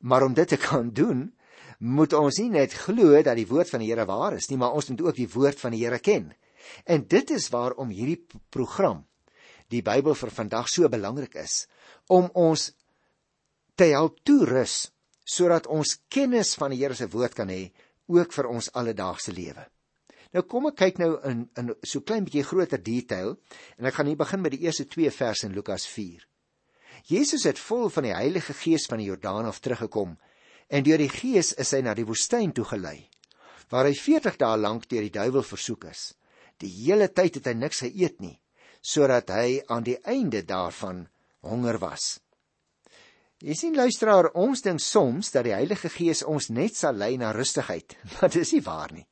Maar 0.00 0.22
om 0.22 0.34
dit 0.34 0.48
te 0.48 0.56
kan 0.56 0.90
doen, 0.90 1.32
moet 1.78 2.12
ons 2.12 2.38
nie 2.38 2.50
net 2.50 2.72
glo 2.72 3.22
dat 3.22 3.36
die 3.36 3.48
woord 3.48 3.70
van 3.70 3.80
die 3.80 3.90
Here 3.90 4.06
waar 4.06 4.36
is 4.36 4.48
nie, 4.48 4.56
maar 4.56 4.72
ons 4.72 4.88
moet 4.88 5.00
ook 5.00 5.16
die 5.16 5.28
woord 5.28 5.60
van 5.60 5.72
die 5.72 5.84
Here 5.84 5.98
ken. 5.98 6.32
En 6.84 7.06
dit 7.06 7.30
is 7.30 7.48
waarom 7.54 7.92
hierdie 7.94 8.20
program 8.50 9.04
die 9.72 9.82
Bybel 9.82 10.14
vir 10.14 10.30
vandag 10.30 10.68
so 10.70 10.88
belangrik 10.88 11.34
is 11.42 11.66
om 12.12 12.28
ons 12.34 12.70
te 13.74 13.90
help 13.92 14.20
toerus 14.24 14.86
sodat 15.26 15.66
ons 15.66 15.96
kennis 16.08 16.54
van 16.54 16.70
die 16.70 16.78
Here 16.80 16.94
se 16.94 17.08
woord 17.10 17.34
kan 17.34 17.50
hê 17.50 17.72
ook 18.06 18.32
vir 18.32 18.46
ons 18.46 18.70
alledaagse 18.78 19.34
lewe. 19.34 19.64
Nou 20.34 20.44
kom 20.46 20.68
ek 20.70 20.78
kyk 20.78 21.00
nou 21.02 21.10
in 21.26 21.46
in 21.58 21.72
so 21.82 22.04
klein 22.06 22.26
bietjie 22.26 22.46
groter 22.46 22.82
detail 22.82 23.34
en 23.78 23.90
ek 23.90 23.98
gaan 23.98 24.10
hier 24.10 24.20
begin 24.20 24.42
met 24.42 24.54
die 24.54 24.62
eerste 24.66 24.86
2 24.86 25.10
verse 25.10 25.46
in 25.46 25.54
Lukas 25.56 25.86
4. 25.90 26.22
Jesus 27.10 27.46
het 27.46 27.58
vol 27.58 27.88
van 27.90 28.06
die 28.06 28.14
Heilige 28.14 28.54
Gees 28.54 28.86
van 28.90 29.02
die 29.02 29.10
Jordaan 29.10 29.50
af 29.50 29.60
teruggekom 29.60 30.16
en 30.68 30.86
deur 30.86 31.02
die 31.02 31.10
Gees 31.10 31.52
is 31.58 31.72
hy 31.74 31.82
na 31.82 31.94
die 31.94 32.06
woestyn 32.06 32.54
toe 32.54 32.66
gelei 32.66 33.08
waar 33.70 33.88
hy 33.88 33.96
40 33.98 34.36
dae 34.38 34.58
lank 34.62 34.86
deur 34.86 35.02
die 35.02 35.14
duiwel 35.14 35.42
versoek 35.42 35.88
is. 35.90 36.12
Die 36.62 36.70
hele 36.70 37.08
tyd 37.12 37.38
het 37.38 37.50
hy 37.50 37.56
niks 37.58 37.84
geëet 37.84 38.20
nie 38.24 38.36
sodat 38.86 39.32
hy 39.34 39.64
aan 39.66 39.82
die 39.82 39.96
einde 40.06 40.44
daarvan 40.46 41.00
honger 41.42 41.80
was. 41.82 42.20
Jy 43.42 43.54
sien 43.58 43.74
luisteraar, 43.76 44.30
ons 44.38 44.62
dink 44.64 44.80
soms 44.80 45.32
dat 45.34 45.44
die 45.48 45.56
Heilige 45.56 45.90
Gees 45.92 46.22
ons 46.22 46.48
net 46.54 46.78
sal 46.78 46.94
lei 46.96 47.16
na 47.20 47.32
rustigheid, 47.34 47.96
maar 48.14 48.30
dis 48.32 48.54
nie 48.54 48.62
waar 48.64 48.94
nie. 48.94 49.04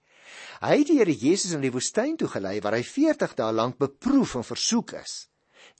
Hy 0.62 0.78
het 0.78 0.88
die 0.88 1.00
Here 1.00 1.12
Jesus 1.12 1.52
in 1.56 1.64
die 1.64 1.72
woestyn 1.74 2.14
toe 2.16 2.30
gelei 2.30 2.60
waar 2.62 2.78
hy 2.78 2.84
40 2.86 3.34
dae 3.36 3.50
lank 3.52 3.76
beproef 3.82 4.36
en 4.38 4.46
versoek 4.46 4.94
is. 5.00 5.26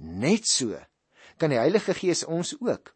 Net 0.03 0.51
so 0.51 0.77
kan 1.39 1.55
die 1.55 1.61
Heilige 1.63 1.95
Gees 1.97 2.25
ons 2.27 2.53
ook 2.61 2.93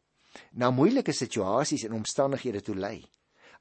na 0.53 0.69
moeilike 0.75 1.15
situasies 1.15 1.87
en 1.87 1.97
omstandighede 1.97 2.61
toe 2.67 2.77
lei. 2.77 2.99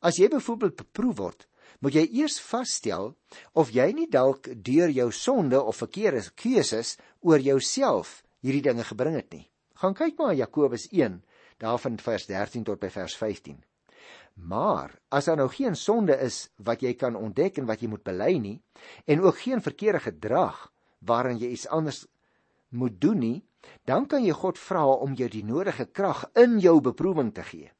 As 0.03 0.19
jy 0.19 0.27
byvoorbeeld 0.33 0.75
beproef 0.81 1.15
word, 1.21 1.47
moet 1.79 1.97
jy 1.97 2.05
eers 2.21 2.39
vasstel 2.41 3.13
of 3.53 3.71
jy 3.75 3.91
nie 3.93 4.07
dalk 4.09 4.49
deur 4.65 4.89
jou 4.89 5.11
sonde 5.11 5.61
of 5.61 5.83
verkeerde 5.83 6.23
keuses 6.35 6.97
oor 7.21 7.39
jouself 7.39 8.23
hierdie 8.41 8.65
dinge 8.65 8.85
gebring 8.87 9.17
het 9.17 9.31
nie. 9.33 9.45
Gaan 9.77 9.93
kyk 9.97 10.17
maar 10.17 10.35
Jakobus 10.35 10.87
1 10.91 11.21
daarvan 11.61 11.97
vers 12.01 12.25
13 12.29 12.65
tot 12.65 12.79
by 12.81 12.89
vers 12.93 13.17
15. 13.17 13.57
Maar 14.37 14.93
as 15.09 15.25
daar 15.25 15.37
nou 15.37 15.49
geen 15.49 15.75
sonde 15.75 16.17
is 16.21 16.49
wat 16.57 16.81
jy 16.85 16.93
kan 16.93 17.17
ontdek 17.17 17.57
en 17.57 17.65
wat 17.65 17.81
jy 17.81 17.89
moet 17.89 18.05
bely 18.05 18.37
nie 18.37 18.57
en 19.05 19.21
ook 19.25 19.41
geen 19.41 19.61
verkeerde 19.61 20.03
gedrag 20.05 20.67
waarin 20.99 21.37
jy 21.41 21.49
iets 21.53 21.67
anders 21.67 22.05
moet 22.69 23.01
doen 23.01 23.19
nie, 23.19 23.43
dan 23.85 24.05
kan 24.07 24.25
jy 24.25 24.33
God 24.33 24.59
vra 24.59 24.85
om 24.85 25.15
jou 25.17 25.29
die 25.29 25.43
nodige 25.45 25.85
krag 25.85 26.25
in 26.35 26.59
jou 26.59 26.79
beproewing 26.81 27.33
te 27.33 27.43
gee. 27.43 27.71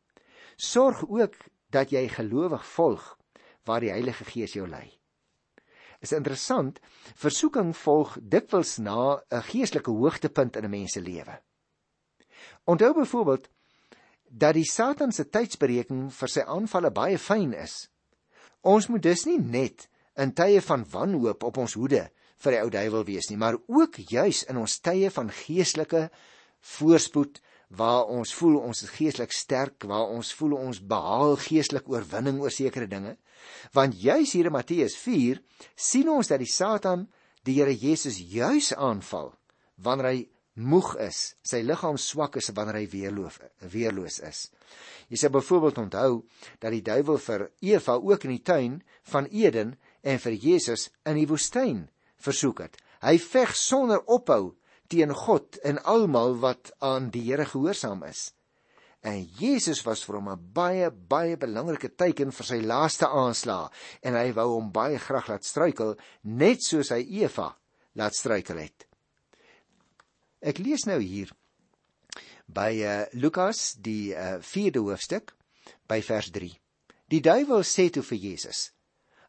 Sorg 0.58 1.04
ook 1.06 1.36
dat 1.70 1.92
jy 1.92 2.08
gelowig 2.10 2.66
volg 2.66 3.17
waar 3.68 3.84
die 3.84 3.92
Heilige 3.92 4.26
Gees 4.26 4.56
jou 4.56 4.68
lei. 4.68 4.88
Is 6.02 6.14
interessant, 6.14 6.80
versoeking 7.18 7.74
volg 7.76 8.18
dikwels 8.22 8.78
na 8.78 9.22
'n 9.32 9.44
geestelike 9.50 9.92
hoogtepunt 9.92 10.56
in 10.56 10.66
'n 10.66 10.70
mens 10.70 10.94
se 10.94 11.02
lewe. 11.02 11.42
Onthou 12.66 12.94
byvoorbeeld 12.94 13.50
dat 14.30 14.54
die 14.54 14.66
Satan 14.66 15.12
se 15.12 15.30
tydsberekening 15.30 16.14
vir 16.14 16.30
sy 16.30 16.44
aanvalle 16.46 16.92
baie 16.92 17.18
fyn 17.18 17.54
is. 17.54 17.90
Ons 18.62 18.88
moet 18.88 19.04
dus 19.04 19.26
nie 19.26 19.40
net 19.40 19.88
in 20.16 20.34
tye 20.34 20.62
van 20.62 20.86
wanhoop 20.92 21.44
op 21.44 21.58
ons 21.58 21.74
hoede 21.74 22.10
vir 22.44 22.52
die 22.52 22.62
ou 22.62 22.70
duiwel 22.70 23.06
wees 23.08 23.30
nie, 23.30 23.38
maar 23.38 23.58
ook 23.68 23.96
juis 24.12 24.44
in 24.44 24.58
ons 24.58 24.80
tye 24.80 25.10
van 25.10 25.32
geestelike 25.34 26.10
voorspoed 26.78 27.42
waar 27.68 28.08
ons 28.08 28.32
voel 28.34 28.60
ons 28.62 28.84
is 28.84 28.94
geestelik 28.96 29.34
sterk, 29.36 29.84
waar 29.84 30.08
ons 30.14 30.32
voel 30.40 30.56
ons 30.58 30.80
behaal 30.80 31.36
geestelik 31.42 31.90
oorwinning 31.92 32.40
oor 32.40 32.54
sekere 32.54 32.88
dinge. 32.88 33.18
Want 33.76 33.98
juis 34.00 34.32
hier 34.36 34.48
in 34.48 34.56
Matteus 34.56 34.96
4 35.00 35.42
sien 35.76 36.10
ons 36.10 36.32
dat 36.32 36.40
die 36.40 36.52
Satan 36.52 37.08
die 37.48 37.58
Here 37.60 37.76
Jesus 37.76 38.20
juis 38.20 38.74
aanval 38.74 39.34
wanneer 39.84 40.10
hy 40.10 40.22
moeg 40.58 40.96
is, 41.06 41.36
sy 41.46 41.62
liggaam 41.62 42.00
swak 42.02 42.40
is 42.42 42.50
wanneer 42.56 42.80
hy 42.80 42.88
weerloos 42.90 43.38
weerloos 43.74 44.18
is. 44.26 44.48
Jy 45.12 45.20
sê 45.22 45.30
byvoorbeeld 45.32 45.78
onthou 45.84 46.24
dat 46.60 46.74
die 46.74 46.84
duiwel 46.84 47.20
vir 47.22 47.46
Eva 47.64 47.98
ook 48.02 48.26
in 48.26 48.34
die 48.34 48.44
tuin 48.44 48.80
van 49.12 49.30
Eden 49.30 49.76
en 50.02 50.20
vir 50.24 50.34
Jesus 50.34 50.90
in 51.06 51.20
die 51.20 51.28
woestyn 51.30 51.86
versoek 52.24 52.64
het. 52.66 52.80
Hy 53.06 53.16
veg 53.22 53.54
sonder 53.56 54.02
ophou 54.10 54.56
teen 54.88 55.14
God 55.14 55.60
en 55.68 55.80
almal 55.84 56.38
wat 56.44 56.72
aan 56.80 57.12
die 57.14 57.24
Here 57.30 57.46
gehoorsaam 57.46 58.04
is. 58.08 58.32
En 59.06 59.24
Jesus 59.40 59.84
was 59.86 60.04
vir 60.04 60.18
hom 60.18 60.30
'n 60.30 60.52
baie 60.54 60.90
baie 60.92 61.38
belangrike 61.38 61.90
teken 61.96 62.32
vir 62.32 62.46
sy 62.46 62.60
laaste 62.62 63.08
aanslag 63.08 63.72
en 64.02 64.16
hy 64.16 64.32
wou 64.34 64.48
hom 64.56 64.72
baie 64.72 65.00
graag 65.00 65.28
laat 65.30 65.46
struikel 65.46 65.96
net 66.24 66.64
soos 66.64 66.90
hy 66.90 67.02
Eva 67.24 67.56
laat 67.96 68.16
struikel 68.16 68.58
het. 68.58 68.88
Ek 70.42 70.60
lees 70.60 70.86
nou 70.86 71.00
hier 71.00 71.32
by 72.48 72.72
uh, 72.80 73.06
Lukas 73.14 73.74
die 73.74 74.14
uh, 74.16 74.40
4de 74.42 74.80
hoofstuk 74.80 75.34
by 75.88 76.02
vers 76.02 76.32
3. 76.32 76.52
Die 77.08 77.22
duiwel 77.22 77.64
sê 77.64 77.90
toe 77.90 78.04
vir 78.04 78.20
Jesus: 78.20 78.72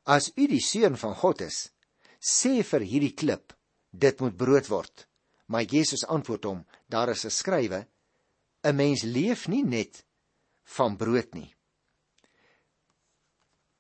As 0.05 0.33
u 0.37 0.47
die 0.51 0.63
seun 0.63 0.97
van 0.97 1.15
God 1.15 1.43
is, 1.47 1.71
sê 2.19 2.63
vir 2.67 2.83
hierdie 2.83 3.15
klip, 3.15 3.55
dit 3.93 4.21
moet 4.21 4.37
brood 4.37 4.69
word. 4.73 5.07
Maar 5.49 5.65
Jesus 5.65 6.05
antwoord 6.07 6.45
hom: 6.45 6.65
Daar 6.87 7.09
is 7.09 7.25
geskrywe: 7.25 7.87
'n 8.63 8.77
Mens 8.77 9.03
leef 9.03 9.49
nie 9.49 9.65
net 9.65 10.05
van 10.77 10.97
brood 10.97 11.35
nie. 11.35 11.55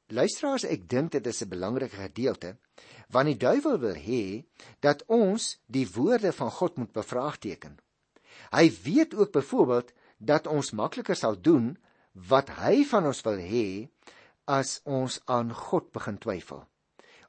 Luisteraars, 0.08 0.64
ek 0.64 0.88
dink 0.88 1.12
dit 1.12 1.26
is 1.26 1.42
'n 1.42 1.48
belangrike 1.48 1.96
gedeelte 1.96 2.56
want 3.08 3.30
die 3.30 3.36
duiwel 3.36 3.78
wil 3.80 3.96
hê 3.96 4.44
dat 4.84 5.04
ons 5.06 5.58
die 5.66 5.86
woorde 5.94 6.32
van 6.32 6.50
God 6.50 6.76
moet 6.76 6.92
bevraagteken. 6.92 7.78
Hy 8.52 8.66
weet 8.84 9.14
ook 9.14 9.32
byvoorbeeld 9.32 9.92
dat 10.18 10.46
ons 10.46 10.70
makliker 10.70 11.16
sal 11.16 11.40
doen 11.40 11.76
wat 12.12 12.50
hy 12.60 12.84
van 12.84 13.06
ons 13.06 13.22
wil 13.24 13.40
hê 13.40 13.88
as 14.44 14.80
ons 14.84 15.20
aan 15.24 15.52
God 15.54 15.92
begin 15.92 16.18
twyfel. 16.18 16.64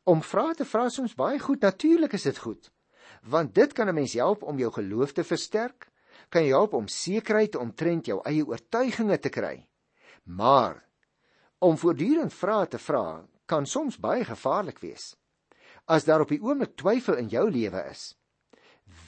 Om 0.03 0.23
vrae 0.23 0.55
te 0.55 0.65
vra 0.65 0.85
is 0.89 0.99
ons 0.99 1.15
baie 1.15 1.39
goed, 1.39 1.61
natuurlik 1.61 2.13
is 2.13 2.25
dit 2.27 2.37
goed. 2.37 2.71
Want 3.21 3.55
dit 3.55 3.73
kan 3.73 3.87
'n 3.87 3.93
mens 3.93 4.13
help 4.13 4.43
om 4.43 4.57
jou 4.57 4.71
geloof 4.71 5.11
te 5.11 5.23
versterk, 5.23 5.91
kan 6.29 6.45
jou 6.45 6.53
help 6.53 6.73
om 6.73 6.87
sekerheid 6.87 7.55
omtrent 7.55 8.05
jou 8.05 8.21
eie 8.23 8.45
oortuigings 8.45 9.19
te 9.21 9.29
kry. 9.29 9.67
Maar 10.23 10.85
om 11.59 11.77
voortdurend 11.77 12.33
vrae 12.33 12.67
te 12.67 12.77
vra 12.77 13.25
kan 13.45 13.65
soms 13.65 13.97
baie 13.97 14.23
gevaarlik 14.25 14.79
wees. 14.79 15.15
As 15.85 16.05
daar 16.05 16.21
op 16.21 16.29
die 16.29 16.41
oomblik 16.41 16.75
twyfel 16.75 17.17
in 17.17 17.27
jou 17.27 17.49
lewe 17.51 17.81
is, 17.89 18.15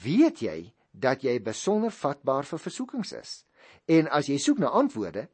weet 0.02 0.42
jy 0.42 0.74
dat 0.90 1.22
jy 1.22 1.38
besonder 1.40 1.90
vatbaar 1.90 2.44
vir 2.44 2.58
versoekings 2.58 3.12
is. 3.12 3.44
En 3.86 4.10
as 4.10 4.28
jy 4.28 4.38
soek 4.38 4.58
na 4.58 4.68
antwoorde, 4.68 5.28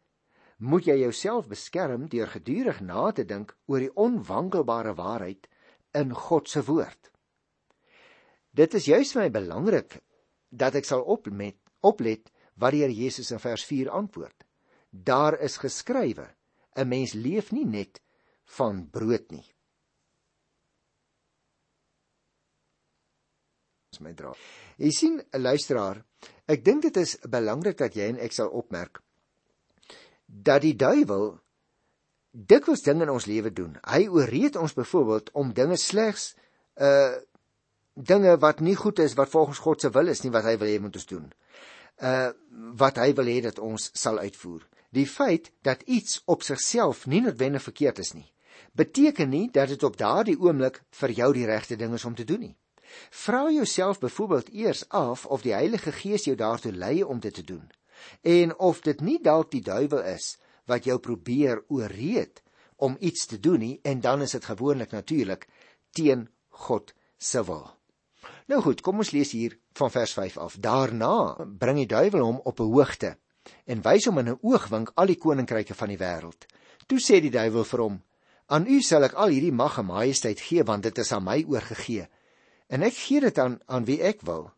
moet 0.58 0.86
jy 0.86 0.98
jouself 1.00 1.48
beskerm 1.48 2.08
deur 2.10 2.30
gedurig 2.30 2.80
na 2.80 3.10
te 3.12 3.24
dink 3.24 3.54
oor 3.66 3.82
die 3.82 3.94
onwankelbare 3.94 4.94
waarheid 4.98 5.48
in 5.94 6.14
God 6.14 6.48
se 6.48 6.62
woord. 6.66 7.10
Dit 8.58 8.74
is 8.74 8.88
juis 8.90 9.12
vir 9.14 9.22
my 9.22 9.30
belangrik 9.30 10.00
dat 10.50 10.74
ek 10.78 10.88
sal 10.88 11.04
op 11.06 11.28
met 11.30 11.56
oplet 11.86 12.26
wat 12.58 12.74
die 12.74 12.82
Here 12.82 12.94
Jesus 12.94 13.30
in 13.30 13.38
vers 13.42 13.62
4 13.68 13.90
antwoord. 13.94 14.34
Daar 14.90 15.38
is 15.38 15.60
geskrywe: 15.62 16.26
'n 16.74 16.88
mens 16.88 17.14
leef 17.14 17.52
nie 17.52 17.66
net 17.66 18.00
van 18.58 18.88
brood 18.90 19.30
nie. 19.30 19.44
Ons 23.92 24.00
my 24.00 24.14
dra. 24.14 24.34
Jy 24.78 24.90
sien 24.90 25.20
'n 25.20 25.42
luisteraar, 25.42 26.04
ek 26.46 26.64
dink 26.64 26.82
dit 26.82 26.96
is 26.96 27.18
belangrik 27.22 27.78
dat 27.78 27.94
jy 27.94 28.08
en 28.08 28.18
ek 28.18 28.32
sal 28.32 28.48
opmerk 28.48 29.02
dat 30.28 30.62
die 30.62 30.76
duiwel 30.76 31.38
dikwels 32.32 32.82
dinge 32.84 33.02
in 33.02 33.10
ons 33.10 33.26
lewe 33.26 33.50
doen. 33.50 33.78
Hy 33.86 34.08
ooreed 34.08 34.56
ons 34.56 34.74
byvoorbeeld 34.74 35.30
om 35.32 35.52
dinge 35.52 35.76
slegs 35.76 36.34
uh 36.76 37.16
dinge 37.98 38.36
wat 38.38 38.60
nie 38.60 38.76
goed 38.76 38.98
is 38.98 39.14
wat 39.18 39.30
volgens 39.34 39.58
God 39.58 39.80
se 39.80 39.90
wil 39.90 40.08
is 40.08 40.22
nie 40.22 40.32
wat 40.34 40.46
hy 40.46 40.56
wil 40.58 40.70
hê 40.70 40.80
moet 40.80 40.96
ons 40.96 41.06
doen. 41.06 41.30
Uh 41.98 42.30
wat 42.78 42.98
hy 43.02 43.12
wil 43.18 43.26
hê 43.26 43.40
dat 43.42 43.58
ons 43.58 43.90
sal 43.92 44.18
uitvoer. 44.18 44.62
Die 44.94 45.06
feit 45.06 45.50
dat 45.62 45.82
iets 45.82 46.22
op 46.24 46.42
sigself 46.42 47.06
nie 47.06 47.20
noodwendig 47.20 47.62
verkeerd 47.62 47.98
is 47.98 48.14
nie, 48.14 48.28
beteken 48.72 49.28
nie 49.28 49.48
dat 49.52 49.68
dit 49.68 49.82
op 49.82 49.98
daardie 49.98 50.38
oomblik 50.38 50.80
vir 51.00 51.10
jou 51.10 51.32
die 51.34 51.46
regte 51.46 51.76
ding 51.76 51.94
is 51.94 52.04
om 52.04 52.14
te 52.14 52.24
doen 52.24 52.40
nie. 52.40 52.56
Vra 53.10 53.50
jouself 53.50 53.98
byvoorbeeld 54.00 54.52
eers 54.52 54.88
af 54.88 55.26
of 55.26 55.42
die 55.42 55.52
Heilige 55.52 55.92
Gees 55.92 56.24
jou 56.24 56.36
daartoe 56.36 56.72
lei 56.72 57.02
om 57.02 57.20
dit 57.20 57.34
te 57.34 57.44
doen 57.44 57.68
en 58.22 58.58
of 58.58 58.80
dit 58.80 59.00
nie 59.00 59.18
dalk 59.22 59.50
die 59.50 59.62
duiwel 59.64 60.04
is 60.14 60.36
wat 60.70 60.84
jou 60.84 60.98
probeer 60.98 61.62
ooreed 61.68 62.42
om 62.76 62.96
iets 63.00 63.26
te 63.26 63.40
doen 63.40 63.58
nie 63.58 63.80
en 63.82 64.00
dan 64.00 64.22
is 64.22 64.36
dit 64.36 64.44
gewoonlik 64.44 64.92
natuurlik 64.92 65.48
teen 65.90 66.28
God 66.48 66.94
se 67.18 67.44
wil. 67.44 67.77
Nou 68.48 68.62
goed, 68.64 68.80
kom 68.80 69.02
ons 69.02 69.10
lees 69.12 69.34
hier 69.36 69.58
van 69.76 69.90
vers 69.92 70.12
5 70.16 70.36
af. 70.40 70.54
Daarna 70.56 71.46
bring 71.60 71.82
die 71.82 71.90
duiwel 71.90 72.22
hom 72.24 72.38
op 72.48 72.60
'n 72.60 72.70
hoogte 72.72 73.16
en 73.64 73.82
wys 73.82 74.06
hom 74.08 74.18
in 74.18 74.28
'n 74.28 74.38
oogwink 74.40 74.92
al 74.94 75.06
die 75.06 75.18
koninkryke 75.18 75.74
van 75.74 75.88
die 75.88 75.98
wêreld. 75.98 76.46
Toe 76.86 76.98
sê 76.98 77.20
die 77.20 77.30
duiwel 77.30 77.64
vir 77.64 77.80
hom: 77.80 78.02
"Aan 78.46 78.66
u 78.66 78.80
sal 78.80 79.04
ek 79.04 79.12
al 79.12 79.28
hierdie 79.28 79.52
mag 79.52 79.78
en 79.78 79.86
majesteit 79.86 80.40
gee 80.40 80.64
want 80.64 80.82
dit 80.82 80.98
is 80.98 81.12
aan 81.12 81.24
my 81.24 81.44
oorgegee 81.48 82.08
en 82.68 82.82
ek 82.82 82.94
gee 82.94 83.20
dit 83.20 83.38
aan 83.38 83.60
aan 83.66 83.84
wie 83.84 84.02
ek 84.02 84.22
wil. 84.22 84.50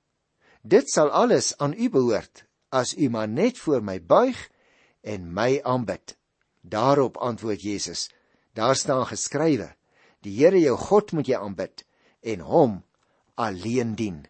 Dit 0.63 0.91
sal 0.91 1.11
alles 1.11 1.59
aan 1.59 1.75
u 1.75 1.91
behoort 1.91 2.45
as 2.69 2.95
u 2.97 3.09
maar 3.09 3.29
net 3.29 3.59
voor 3.59 3.83
my 3.83 3.99
buig 4.03 4.51
en 5.01 5.33
my 5.35 5.61
aanbid. 5.63 6.17
Daarop 6.61 7.17
antwoord 7.17 7.63
Jesus: 7.63 8.11
Daar 8.53 8.77
staan 8.77 9.07
geskrywe: 9.07 9.75
Die 10.21 10.45
Here 10.45 10.61
jou 10.61 10.77
God 10.77 11.13
moet 11.13 11.27
jy 11.27 11.37
aanbid 11.37 11.85
en 12.21 12.41
hom 12.41 12.85
alleen 13.35 13.95
dien. 13.97 14.23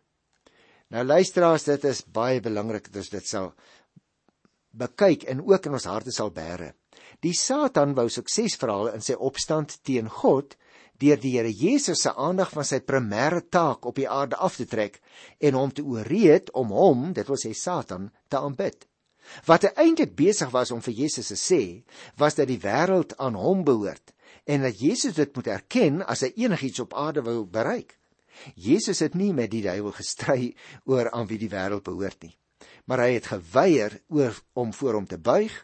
Nou 0.91 1.05
luisteraars, 1.07 1.65
dit 1.65 1.85
is 1.85 2.03
baie 2.03 2.41
belangrik 2.43 2.89
dat 2.91 3.03
ons 3.03 3.13
dit 3.13 3.27
sal 3.27 3.53
bekyk 4.71 5.25
en 5.31 5.43
ook 5.43 5.67
in 5.67 5.75
ons 5.79 5.89
harte 5.91 6.13
sal 6.15 6.31
bære. 6.35 6.73
Die 7.25 7.35
Satan 7.35 7.95
wou 7.99 8.07
suksesverhale 8.09 8.95
in 8.95 9.03
sy 9.05 9.17
opstand 9.19 9.81
teen 9.87 10.09
God 10.21 10.57
deur 11.01 11.19
die 11.21 11.33
Here 11.37 11.51
Jesus 11.51 12.03
se 12.05 12.13
aandag 12.13 12.53
van 12.53 12.67
sy 12.67 12.81
primêre 12.85 13.41
taak 13.49 13.87
op 13.89 13.97
die 13.97 14.09
aarde 14.09 14.37
af 14.37 14.59
te 14.61 14.67
trek 14.69 15.01
en 15.41 15.57
hom 15.57 15.73
te 15.73 15.83
ooreed 15.83 16.53
om 16.57 16.73
hom, 16.77 17.11
dit 17.17 17.27
wil 17.29 17.41
sê 17.41 17.55
Satan, 17.57 18.11
te 18.29 18.39
aanbid. 18.39 18.85
Wat 19.47 19.65
hy 19.65 19.71
eintlik 19.85 20.13
besig 20.19 20.51
was 20.53 20.73
om 20.75 20.83
vir 20.85 20.97
Jesus 21.05 21.31
te 21.33 21.39
sê, 21.39 21.63
was 22.21 22.37
dat 22.37 22.51
die 22.51 22.61
wêreld 22.61 23.15
aan 23.19 23.39
hom 23.39 23.65
behoort 23.65 24.13
en 24.51 24.65
dat 24.67 24.81
Jesus 24.81 25.17
dit 25.17 25.33
moet 25.37 25.49
erken 25.53 26.03
as 26.03 26.25
hy 26.27 26.33
enigiets 26.45 26.83
op 26.83 26.97
aarde 26.99 27.23
wil 27.25 27.45
bereik. 27.47 27.97
Jesus 28.55 29.03
het 29.05 29.15
nie 29.15 29.33
met 29.37 29.51
die 29.53 29.63
duiwel 29.65 29.93
gestry 29.97 30.55
oor 30.85 31.11
aan 31.11 31.29
wie 31.31 31.39
die 31.41 31.51
wêreld 31.53 31.85
behoort 31.87 32.23
nie, 32.23 32.37
maar 32.85 33.05
hy 33.05 33.15
het 33.17 33.33
geweier 33.33 34.01
oor 34.09 34.37
om 34.55 34.73
voor 34.77 35.01
hom 35.01 35.07
te 35.07 35.19
buig 35.19 35.55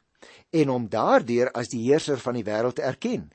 en 0.50 0.70
om 0.72 0.88
daardeur 0.88 1.52
as 1.54 1.70
die 1.72 1.84
heerser 1.86 2.20
van 2.22 2.38
die 2.38 2.46
wêreld 2.46 2.78
te 2.78 2.86
erken. 2.86 3.30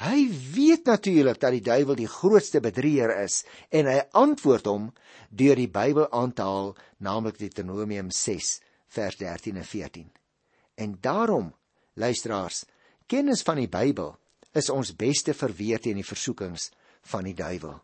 Hy 0.00 0.30
weet 0.54 0.86
natuurlik 0.88 1.40
dat 1.40 1.52
die 1.52 1.64
duiwel 1.64 1.98
die 1.98 2.08
grootste 2.08 2.62
bedrieger 2.64 3.12
is 3.20 3.42
en 3.68 3.88
hy 3.90 3.98
antwoord 4.16 4.70
hom 4.70 4.86
deur 5.28 5.60
die 5.60 5.68
Bybel 5.68 6.08
aan 6.16 6.32
te 6.32 6.46
haal, 6.46 6.72
naamlik 7.04 7.36
Deuteronomium 7.38 8.08
6 8.14 8.54
vers 8.96 9.20
13 9.20 9.60
en 9.60 9.68
14. 9.68 10.08
En 10.80 10.96
daarom, 11.00 11.52
luisteraars, 12.00 12.64
kennis 13.06 13.44
van 13.44 13.60
die 13.60 13.68
Bybel 13.68 14.14
is 14.56 14.70
ons 14.72 14.96
beste 14.96 15.34
verweer 15.36 15.82
teen 15.84 16.00
die 16.00 16.06
versoekings 16.06 16.70
van 17.12 17.28
die 17.28 17.36
duiwel. 17.36 17.76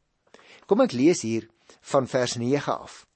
Kom 0.66 0.82
ek 0.82 0.92
lees 0.92 1.22
hier 1.22 1.46
van 1.92 2.06
vers 2.10 2.34
9 2.36 2.72
af. 2.72 3.06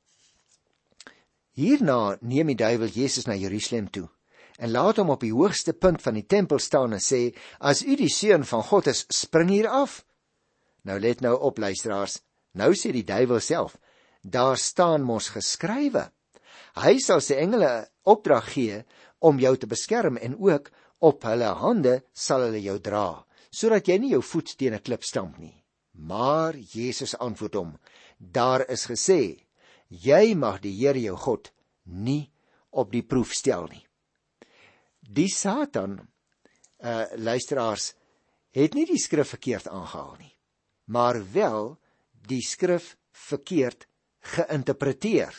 Hierna 1.58 2.16
neem 2.22 2.52
die 2.52 2.58
duiwel 2.58 2.92
Jesus 2.94 3.26
na 3.26 3.34
Jerusalem 3.34 3.90
toe 3.90 4.08
en 4.60 4.70
laat 4.74 5.00
hom 5.00 5.10
op 5.14 5.22
die 5.24 5.32
hoogste 5.32 5.72
punt 5.72 6.02
van 6.04 6.18
die 6.18 6.26
tempel 6.28 6.60
staan 6.60 6.92
en 6.92 7.00
sê: 7.00 7.34
"As 7.58 7.82
u 7.82 7.96
die 7.96 8.12
seun 8.12 8.44
van 8.44 8.62
God 8.62 8.86
is, 8.86 9.06
spring 9.08 9.48
hier 9.48 9.68
af." 9.68 10.04
Nou 10.84 11.00
let 11.00 11.20
nou 11.20 11.34
op 11.40 11.58
luisteraars. 11.58 12.20
Nou 12.52 12.72
sê 12.74 12.92
die 12.92 13.04
duiwel 13.04 13.40
self: 13.40 13.76
"Daar 14.22 14.56
staan 14.56 15.02
mos 15.02 15.28
geskrywe: 15.28 16.10
Hy 16.76 16.98
sal 16.98 17.20
sy 17.20 17.34
engele 17.34 17.88
opdrag 18.04 18.52
gee 18.52 18.84
om 19.18 19.38
jou 19.38 19.56
te 19.56 19.66
beskerm 19.66 20.16
en 20.16 20.36
ook 20.38 20.70
op 20.98 21.22
hulle 21.22 21.54
hande 21.54 22.04
sal 22.12 22.40
hulle 22.40 22.60
jou 22.60 22.78
dra, 22.78 23.24
sodat 23.50 23.88
jy 23.88 23.98
nie 23.98 24.10
jou 24.10 24.22
voet 24.22 24.56
teen 24.56 24.74
'n 24.74 24.82
klip 24.82 25.02
stamp 25.04 25.38
nie." 25.38 25.59
Maar 26.06 26.56
Jesus 26.56 27.16
antwoord 27.18 27.54
hom: 27.54 27.78
"Daar 28.16 28.68
is 28.68 28.86
gesê: 28.86 29.46
Jy 29.88 30.34
mag 30.34 30.60
die 30.60 30.72
Here 30.78 31.00
jou 31.00 31.16
God 31.16 31.52
nie 31.82 32.32
op 32.70 32.92
die 32.92 33.02
proef 33.02 33.32
stel 33.32 33.66
nie." 33.68 33.86
Die 35.00 35.28
Satan 35.28 36.00
uh 36.80 37.04
luisteraars 37.16 37.92
het 38.50 38.74
nie 38.74 38.86
die 38.86 38.98
skrif 38.98 39.28
verkeerd 39.28 39.68
aangehaal 39.68 40.16
nie, 40.18 40.32
maar 40.84 41.32
wel 41.32 41.78
die 42.26 42.42
skrif 42.42 42.96
verkeerd 43.10 43.86
geïnterpreteer. 44.20 45.34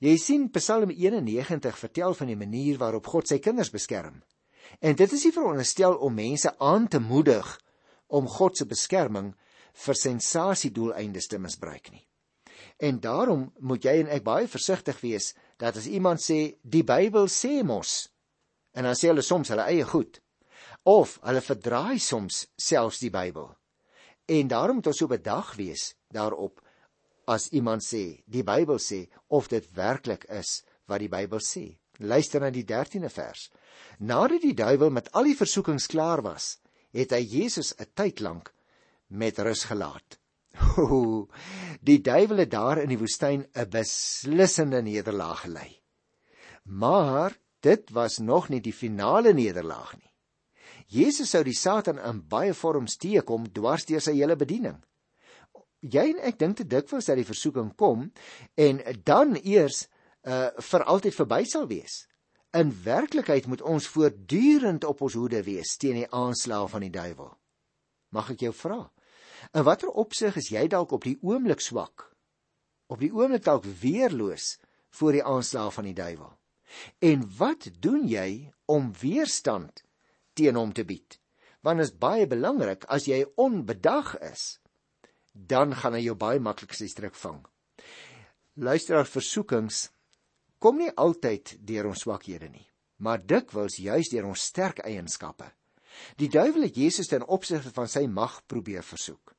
Jy 0.00 0.16
sien 0.16 0.48
Psalm 0.50 0.90
91 0.90 1.76
vertel 1.78 2.14
van 2.14 2.30
die 2.30 2.38
manier 2.38 2.78
waarop 2.80 3.06
God 3.06 3.28
sy 3.28 3.38
kinders 3.38 3.70
beskerm. 3.70 4.22
En 4.80 4.96
dit 4.96 5.12
is 5.12 5.24
nie 5.26 5.34
veronderstel 5.34 5.98
om 6.00 6.14
mense 6.14 6.54
aan 6.58 6.88
te 6.88 7.00
moedig 7.00 7.60
om 8.06 8.28
God 8.28 8.56
se 8.56 8.66
beskerming 8.66 9.34
vir 9.72 9.94
sensasiedoeleindes 9.94 11.26
te 11.26 11.38
misbruik 11.38 11.90
nie. 11.92 12.06
En 12.80 13.00
daarom 13.00 13.52
moet 13.58 13.84
jy 13.84 13.98
en 14.00 14.10
ek 14.12 14.24
baie 14.24 14.48
versigtig 14.48 15.00
wees 15.04 15.34
dat 15.60 15.76
as 15.76 15.86
iemand 15.86 16.22
sê 16.24 16.56
die 16.62 16.84
Bybel 16.84 17.28
sê 17.28 17.60
mos 17.62 18.08
en 18.72 18.86
dan 18.86 18.96
sê 18.96 19.10
hulle 19.10 19.24
soms 19.26 19.50
hulle 19.52 19.66
eie 19.68 19.84
goed 19.84 20.20
of 20.88 21.18
hulle 21.26 21.42
verdraai 21.44 21.98
soms 22.00 22.46
selfs 22.56 23.02
die 23.04 23.12
Bybel. 23.12 23.50
En 24.30 24.48
daarom 24.48 24.78
moet 24.78 24.86
ons 24.86 25.00
so 25.02 25.10
bedag 25.10 25.54
wees 25.58 25.94
daarop 26.08 26.62
as 27.28 27.50
iemand 27.52 27.84
sê 27.84 28.22
die 28.26 28.44
Bybel 28.46 28.80
sê 28.80 29.04
of 29.28 29.50
dit 29.52 29.66
werklik 29.76 30.24
is 30.30 30.62
wat 30.88 31.02
die 31.04 31.12
Bybel 31.12 31.42
sê. 31.44 31.76
Luister 32.00 32.40
na 32.40 32.48
die 32.50 32.64
13de 32.64 33.10
vers. 33.12 33.50
Nadat 33.98 34.40
die 34.40 34.56
duiwel 34.56 34.90
met 34.90 35.10
al 35.12 35.28
die 35.28 35.36
versoekings 35.36 35.86
klaar 35.92 36.22
was, 36.24 36.56
het 36.96 37.12
hy 37.12 37.20
Jesus 37.20 37.74
'n 37.76 37.92
tyd 37.94 38.20
lank 38.20 38.54
met 39.10 39.38
rus 39.38 39.64
gelaat. 39.68 40.18
O, 40.78 41.28
die 41.80 42.00
duiwel 42.02 42.44
het 42.44 42.50
daar 42.50 42.80
in 42.82 42.90
die 42.90 42.98
woestyn 42.98 43.46
'n 43.54 43.70
beslissende 43.70 44.82
nederlaag 44.82 45.40
gelei. 45.46 45.70
Maar 46.64 47.36
dit 47.60 47.90
was 47.90 48.18
nog 48.18 48.48
nie 48.48 48.60
die 48.60 48.72
finale 48.72 49.32
nederlaag 49.32 49.96
nie. 49.96 50.10
Jesus 50.86 51.30
sou 51.30 51.42
die 51.44 51.54
Satan 51.54 51.98
in 51.98 52.22
baie 52.28 52.54
vorms 52.54 52.96
teekom 52.96 53.52
dwars 53.52 53.86
deur 53.86 54.00
sy 54.00 54.16
hele 54.18 54.36
bediening. 54.36 54.78
Jy 55.80 56.10
en 56.10 56.22
ek 56.28 56.38
dink 56.38 56.56
te 56.56 56.66
dikwels 56.66 57.06
dat 57.06 57.16
die 57.16 57.28
versoeking 57.28 57.74
kom 57.76 58.10
en 58.54 58.82
dan 59.04 59.36
eers 59.42 59.88
uh 60.26 60.50
vir 60.60 60.84
altyd 60.84 61.14
verby 61.14 61.44
sal 61.44 61.66
wees. 61.66 62.06
In 62.52 62.72
werklikheid 62.84 63.46
moet 63.46 63.62
ons 63.62 63.86
voortdurend 63.88 64.84
op 64.84 65.00
ons 65.06 65.14
hoede 65.14 65.42
wees 65.46 65.76
teen 65.78 66.02
die 66.02 66.10
aanslae 66.10 66.68
van 66.68 66.80
die 66.84 66.90
duiwel. 66.92 67.30
Mag 68.10 68.32
ek 68.34 68.42
jou 68.48 68.52
vra? 68.52 68.90
In 69.52 69.64
watter 69.64 69.88
opsig 69.88 70.36
is 70.36 70.50
jy 70.52 70.66
dalk 70.68 70.92
op 70.92 71.04
die 71.04 71.18
oomblik 71.22 71.62
swak? 71.64 72.08
Op 72.90 73.00
die 73.00 73.12
oomblik 73.12 73.44
dalk 73.44 73.64
weerloos 73.82 74.58
voor 74.98 75.16
die 75.18 75.24
aanslae 75.24 75.70
van 75.70 75.88
die 75.88 75.96
duiwel? 75.96 76.32
En 76.98 77.24
wat 77.38 77.68
doen 77.82 78.06
jy 78.08 78.52
om 78.70 78.92
weerstand 79.00 79.82
teen 80.38 80.56
hom 80.56 80.72
te 80.72 80.84
bied. 80.86 81.18
Want 81.60 81.84
is 81.84 81.92
baie 81.92 82.26
belangrik 82.30 82.86
as 82.88 83.06
jy 83.10 83.24
onbedag 83.40 84.14
is, 84.30 84.60
dan 85.32 85.74
gaan 85.76 85.96
hy 85.98 86.04
jou 86.06 86.16
baie 86.16 86.40
maklik 86.40 86.72
sy 86.76 86.88
stryk 86.88 87.16
vang. 87.20 87.42
Luisteraar 88.60 89.08
versoekings 89.08 89.88
kom 90.60 90.80
nie 90.80 90.92
altyd 90.96 91.58
deur 91.66 91.90
ons 91.90 92.04
swakhede 92.06 92.48
nie, 92.48 92.66
maar 93.04 93.20
dikwels 93.20 93.78
juis 93.80 94.10
deur 94.12 94.30
ons 94.32 94.46
sterk 94.50 94.80
eienskappe. 94.84 95.50
Die 96.20 96.28
duiwel 96.28 96.68
het 96.68 96.76
Jesus 96.76 97.10
ten 97.10 97.26
opsigte 97.26 97.72
van 97.74 97.88
sy 97.88 98.06
mag 98.06 98.40
probeer 98.46 98.84
versoek. 98.86 99.34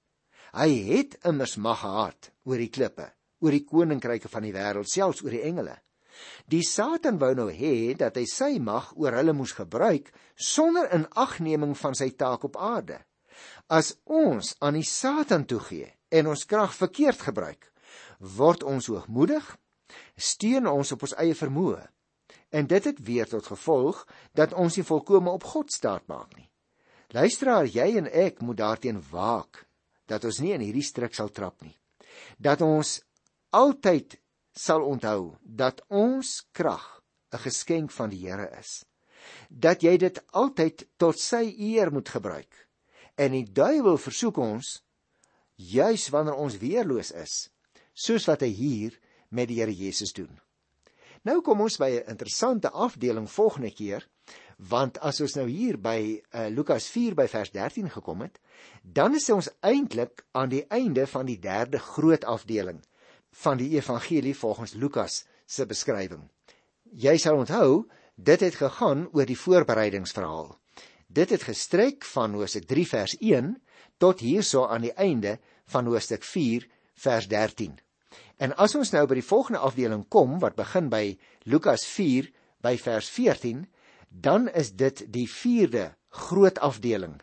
Hy 0.51 0.69
het 0.89 1.15
immers 1.27 1.55
mag 1.55 1.79
gehad 1.79 2.31
oor 2.43 2.59
die 2.59 2.71
klippe, 2.73 3.07
oor 3.39 3.55
die 3.55 3.63
koninkryke 3.63 4.29
van 4.31 4.43
die 4.43 4.53
wêreld, 4.55 4.89
selfs 4.91 5.23
oor 5.23 5.31
die 5.31 5.45
engele. 5.47 5.77
Die 6.51 6.63
Satan 6.67 7.19
wou 7.21 7.31
nou 7.37 7.47
hê 7.53 7.93
dat 7.97 8.17
hy 8.19 8.25
sy 8.29 8.57
mag 8.59 8.91
oor 8.99 9.15
hulle 9.15 9.33
moes 9.37 9.53
gebruik 9.55 10.11
sonder 10.35 10.91
inagneming 10.91 11.73
van 11.79 11.95
sy 11.97 12.11
taak 12.19 12.43
op 12.49 12.59
aarde. 12.59 12.99
As 13.71 13.95
ons 14.05 14.55
aan 14.59 14.77
die 14.77 14.87
Satan 14.87 15.47
toegee 15.47 15.87
en 16.11 16.27
ons 16.33 16.43
krag 16.45 16.75
verkeerd 16.75 17.23
gebruik, 17.31 17.71
word 18.19 18.67
ons 18.67 18.91
hoogmoedig, 18.91 19.45
steun 20.19 20.67
ons 20.67 20.91
op 20.91 21.07
ons 21.07 21.15
eie 21.23 21.35
vermoë. 21.37 21.81
En 22.51 22.67
dit 22.67 22.83
het 22.83 22.99
weer 23.07 23.27
tot 23.31 23.47
gevolg 23.47 24.03
dat 24.35 24.53
ons 24.53 24.75
nie 24.75 24.85
volkome 24.85 25.31
op 25.31 25.47
God 25.47 25.71
staat 25.71 26.03
maak 26.11 26.35
nie. 26.35 26.50
Luisteraar, 27.11 27.67
jy 27.67 27.97
en 27.99 28.07
ek 28.07 28.39
moet 28.39 28.61
daarteen 28.61 29.01
waak 29.11 29.65
dat 30.07 30.23
ons 30.27 30.39
nie 30.39 30.53
in 30.55 30.63
hierdie 30.63 30.85
struik 30.85 31.15
sal 31.15 31.31
trap 31.35 31.59
nie. 31.63 31.75
Dat 32.39 32.63
ons 32.63 33.01
altyd 33.51 34.15
sal 34.55 34.85
onthou 34.87 35.35
dat 35.43 35.81
ons 35.89 36.29
krag 36.55 37.03
'n 37.33 37.43
geskenk 37.43 37.91
van 37.91 38.09
die 38.09 38.23
Here 38.27 38.47
is. 38.59 38.85
Dat 39.49 39.83
jy 39.83 39.97
dit 39.97 40.23
altyd 40.31 40.87
tot 40.97 41.19
sy 41.19 41.53
eer 41.57 41.91
moet 41.91 42.09
gebruik. 42.09 42.67
En 43.17 43.31
die 43.31 43.45
duiwel 43.45 43.97
versoek 43.97 44.37
ons 44.37 44.81
juis 45.55 46.09
wanneer 46.09 46.35
ons 46.35 46.57
weerloos 46.57 47.11
is, 47.11 47.49
soos 47.93 48.25
wat 48.25 48.41
hy 48.41 48.51
hier 48.55 48.99
met 49.29 49.47
die 49.47 49.59
Here 49.59 49.73
Jesus 49.73 50.13
doen. 50.13 50.39
Nou 51.23 51.41
kom 51.41 51.61
ons 51.61 51.77
by 51.77 51.89
'n 51.89 52.09
interessante 52.09 52.69
afdeling 52.71 53.29
volgende 53.29 53.71
keer, 53.71 54.07
want 54.69 54.99
as 55.01 55.21
ons 55.23 55.33
nou 55.39 55.47
hier 55.49 55.77
by 55.81 55.97
uh, 56.13 56.45
Lukas 56.53 56.85
4 56.93 57.15
by 57.17 57.25
vers 57.31 57.49
13 57.53 57.89
gekom 57.89 58.21
het, 58.21 58.37
dan 58.83 59.15
is 59.17 59.29
ons 59.33 59.49
eintlik 59.65 60.25
aan 60.37 60.51
die 60.53 60.63
einde 60.69 61.07
van 61.09 61.25
die 61.25 61.39
derde 61.41 61.81
groot 61.81 62.25
afdeling 62.29 62.81
van 63.41 63.57
die 63.57 63.71
evangelie 63.77 64.35
volgens 64.37 64.73
Lukas 64.73 65.23
se 65.47 65.65
beskrywing. 65.65 66.27
Jy 66.91 67.15
sal 67.17 67.39
onthou, 67.39 67.87
dit 68.15 68.41
het 68.43 68.57
gegaan 68.59 69.07
oor 69.15 69.25
die 69.25 69.39
voorbereidingsverhaal. 69.39 70.51
Dit 71.07 71.31
het 71.31 71.47
gestrek 71.47 72.05
van 72.05 72.35
Hosea 72.35 72.61
3 72.67 72.87
vers 72.87 73.15
1 73.19 73.55
tot 73.97 74.19
hierso 74.19 74.67
aan 74.67 74.85
die 74.85 74.93
einde 74.93 75.39
van 75.71 75.87
hoofstuk 75.87 76.23
4 76.27 76.67
vers 77.01 77.27
13. 77.31 77.79
En 78.37 78.53
as 78.59 78.75
ons 78.75 78.91
nou 78.93 79.05
by 79.07 79.17
die 79.19 79.25
volgende 79.25 79.61
afdeling 79.63 80.05
kom 80.09 80.39
wat 80.43 80.57
begin 80.59 80.89
by 80.91 81.17
Lukas 81.47 81.85
4 81.87 82.29
by 82.61 82.75
vers 82.77 83.09
14, 83.09 83.65
dan 84.11 84.49
is 84.49 84.73
dit 84.75 85.05
die 85.07 85.27
4de 85.29 85.91
groot 86.09 86.59
afdeling 86.59 87.21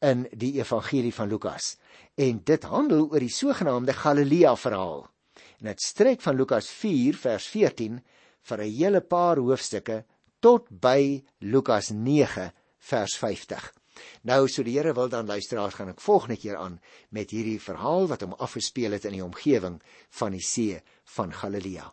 in 0.00 0.24
die 0.32 0.54
evangelie 0.56 1.12
van 1.14 1.28
Lukas. 1.28 1.76
En 2.16 2.40
dit 2.44 2.62
handel 2.64 3.10
oor 3.10 3.20
die 3.20 3.32
sogenaamde 3.32 3.92
Galilea 3.92 4.56
verhaal 4.56 5.04
en 5.60 5.68
dit 5.68 5.82
strek 5.84 6.22
van 6.24 6.36
Lukas 6.36 6.70
4 6.72 7.18
vers 7.20 7.46
14 7.52 8.00
vir 8.48 8.58
'n 8.64 8.72
hele 8.72 9.00
paar 9.00 9.36
hoofstukke 9.36 10.04
tot 10.40 10.66
by 10.70 11.22
Lukas 11.38 11.90
9 11.90 12.52
vers 12.78 13.16
50. 13.16 13.72
Nou 14.22 14.48
so 14.48 14.62
die 14.62 14.78
Here 14.78 14.94
wil 14.94 15.08
dan 15.08 15.26
luisteraars 15.26 15.74
gaan 15.74 15.88
ek 15.88 16.00
volgende 16.00 16.36
keer 16.36 16.56
aan 16.56 16.80
met 17.10 17.30
hierdie 17.30 17.60
verhaal 17.60 18.08
wat 18.08 18.20
hom 18.20 18.32
afgespeel 18.32 18.92
het 18.92 19.04
in 19.04 19.12
die 19.12 19.24
omgewing 19.24 19.82
van 20.10 20.32
die 20.32 20.44
see 20.44 20.80
van 21.04 21.32
Galilea. 21.32 21.92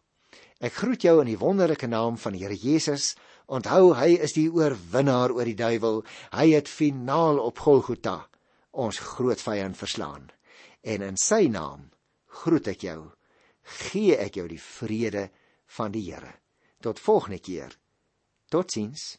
Ek 0.59 0.73
groet 0.73 1.01
jou 1.01 1.19
in 1.21 1.27
die 1.27 1.37
wonderlike 1.37 1.87
naam 1.87 2.17
van 2.17 2.33
die 2.33 2.43
Here 2.45 2.55
Jesus. 2.55 3.15
Onthou 3.47 3.93
hy 3.95 4.17
is 4.19 4.35
die 4.35 4.49
oorwinnaar 4.51 5.31
oor 5.31 5.47
die 5.47 5.55
duiwel. 5.55 6.01
Hy 6.35 6.51
het 6.51 6.67
finaal 6.67 7.39
op 7.39 7.59
Golgotha 7.63 8.27
ons 8.71 8.99
groot 9.15 9.41
vyand 9.41 9.77
verslaan. 9.79 10.27
En 10.83 11.01
in 11.01 11.17
sy 11.17 11.47
naam 11.51 11.87
groet 12.43 12.67
ek 12.67 12.83
jou 12.83 12.99
gee 13.67 14.15
ek 14.15 14.37
jou 14.39 14.47
die 14.47 14.61
vrede 14.61 15.27
van 15.77 15.91
die 15.91 16.05
Here. 16.11 16.33
Tot 16.83 16.99
volgende 16.99 17.39
keer. 17.39 17.73
Totsiens. 18.51 19.17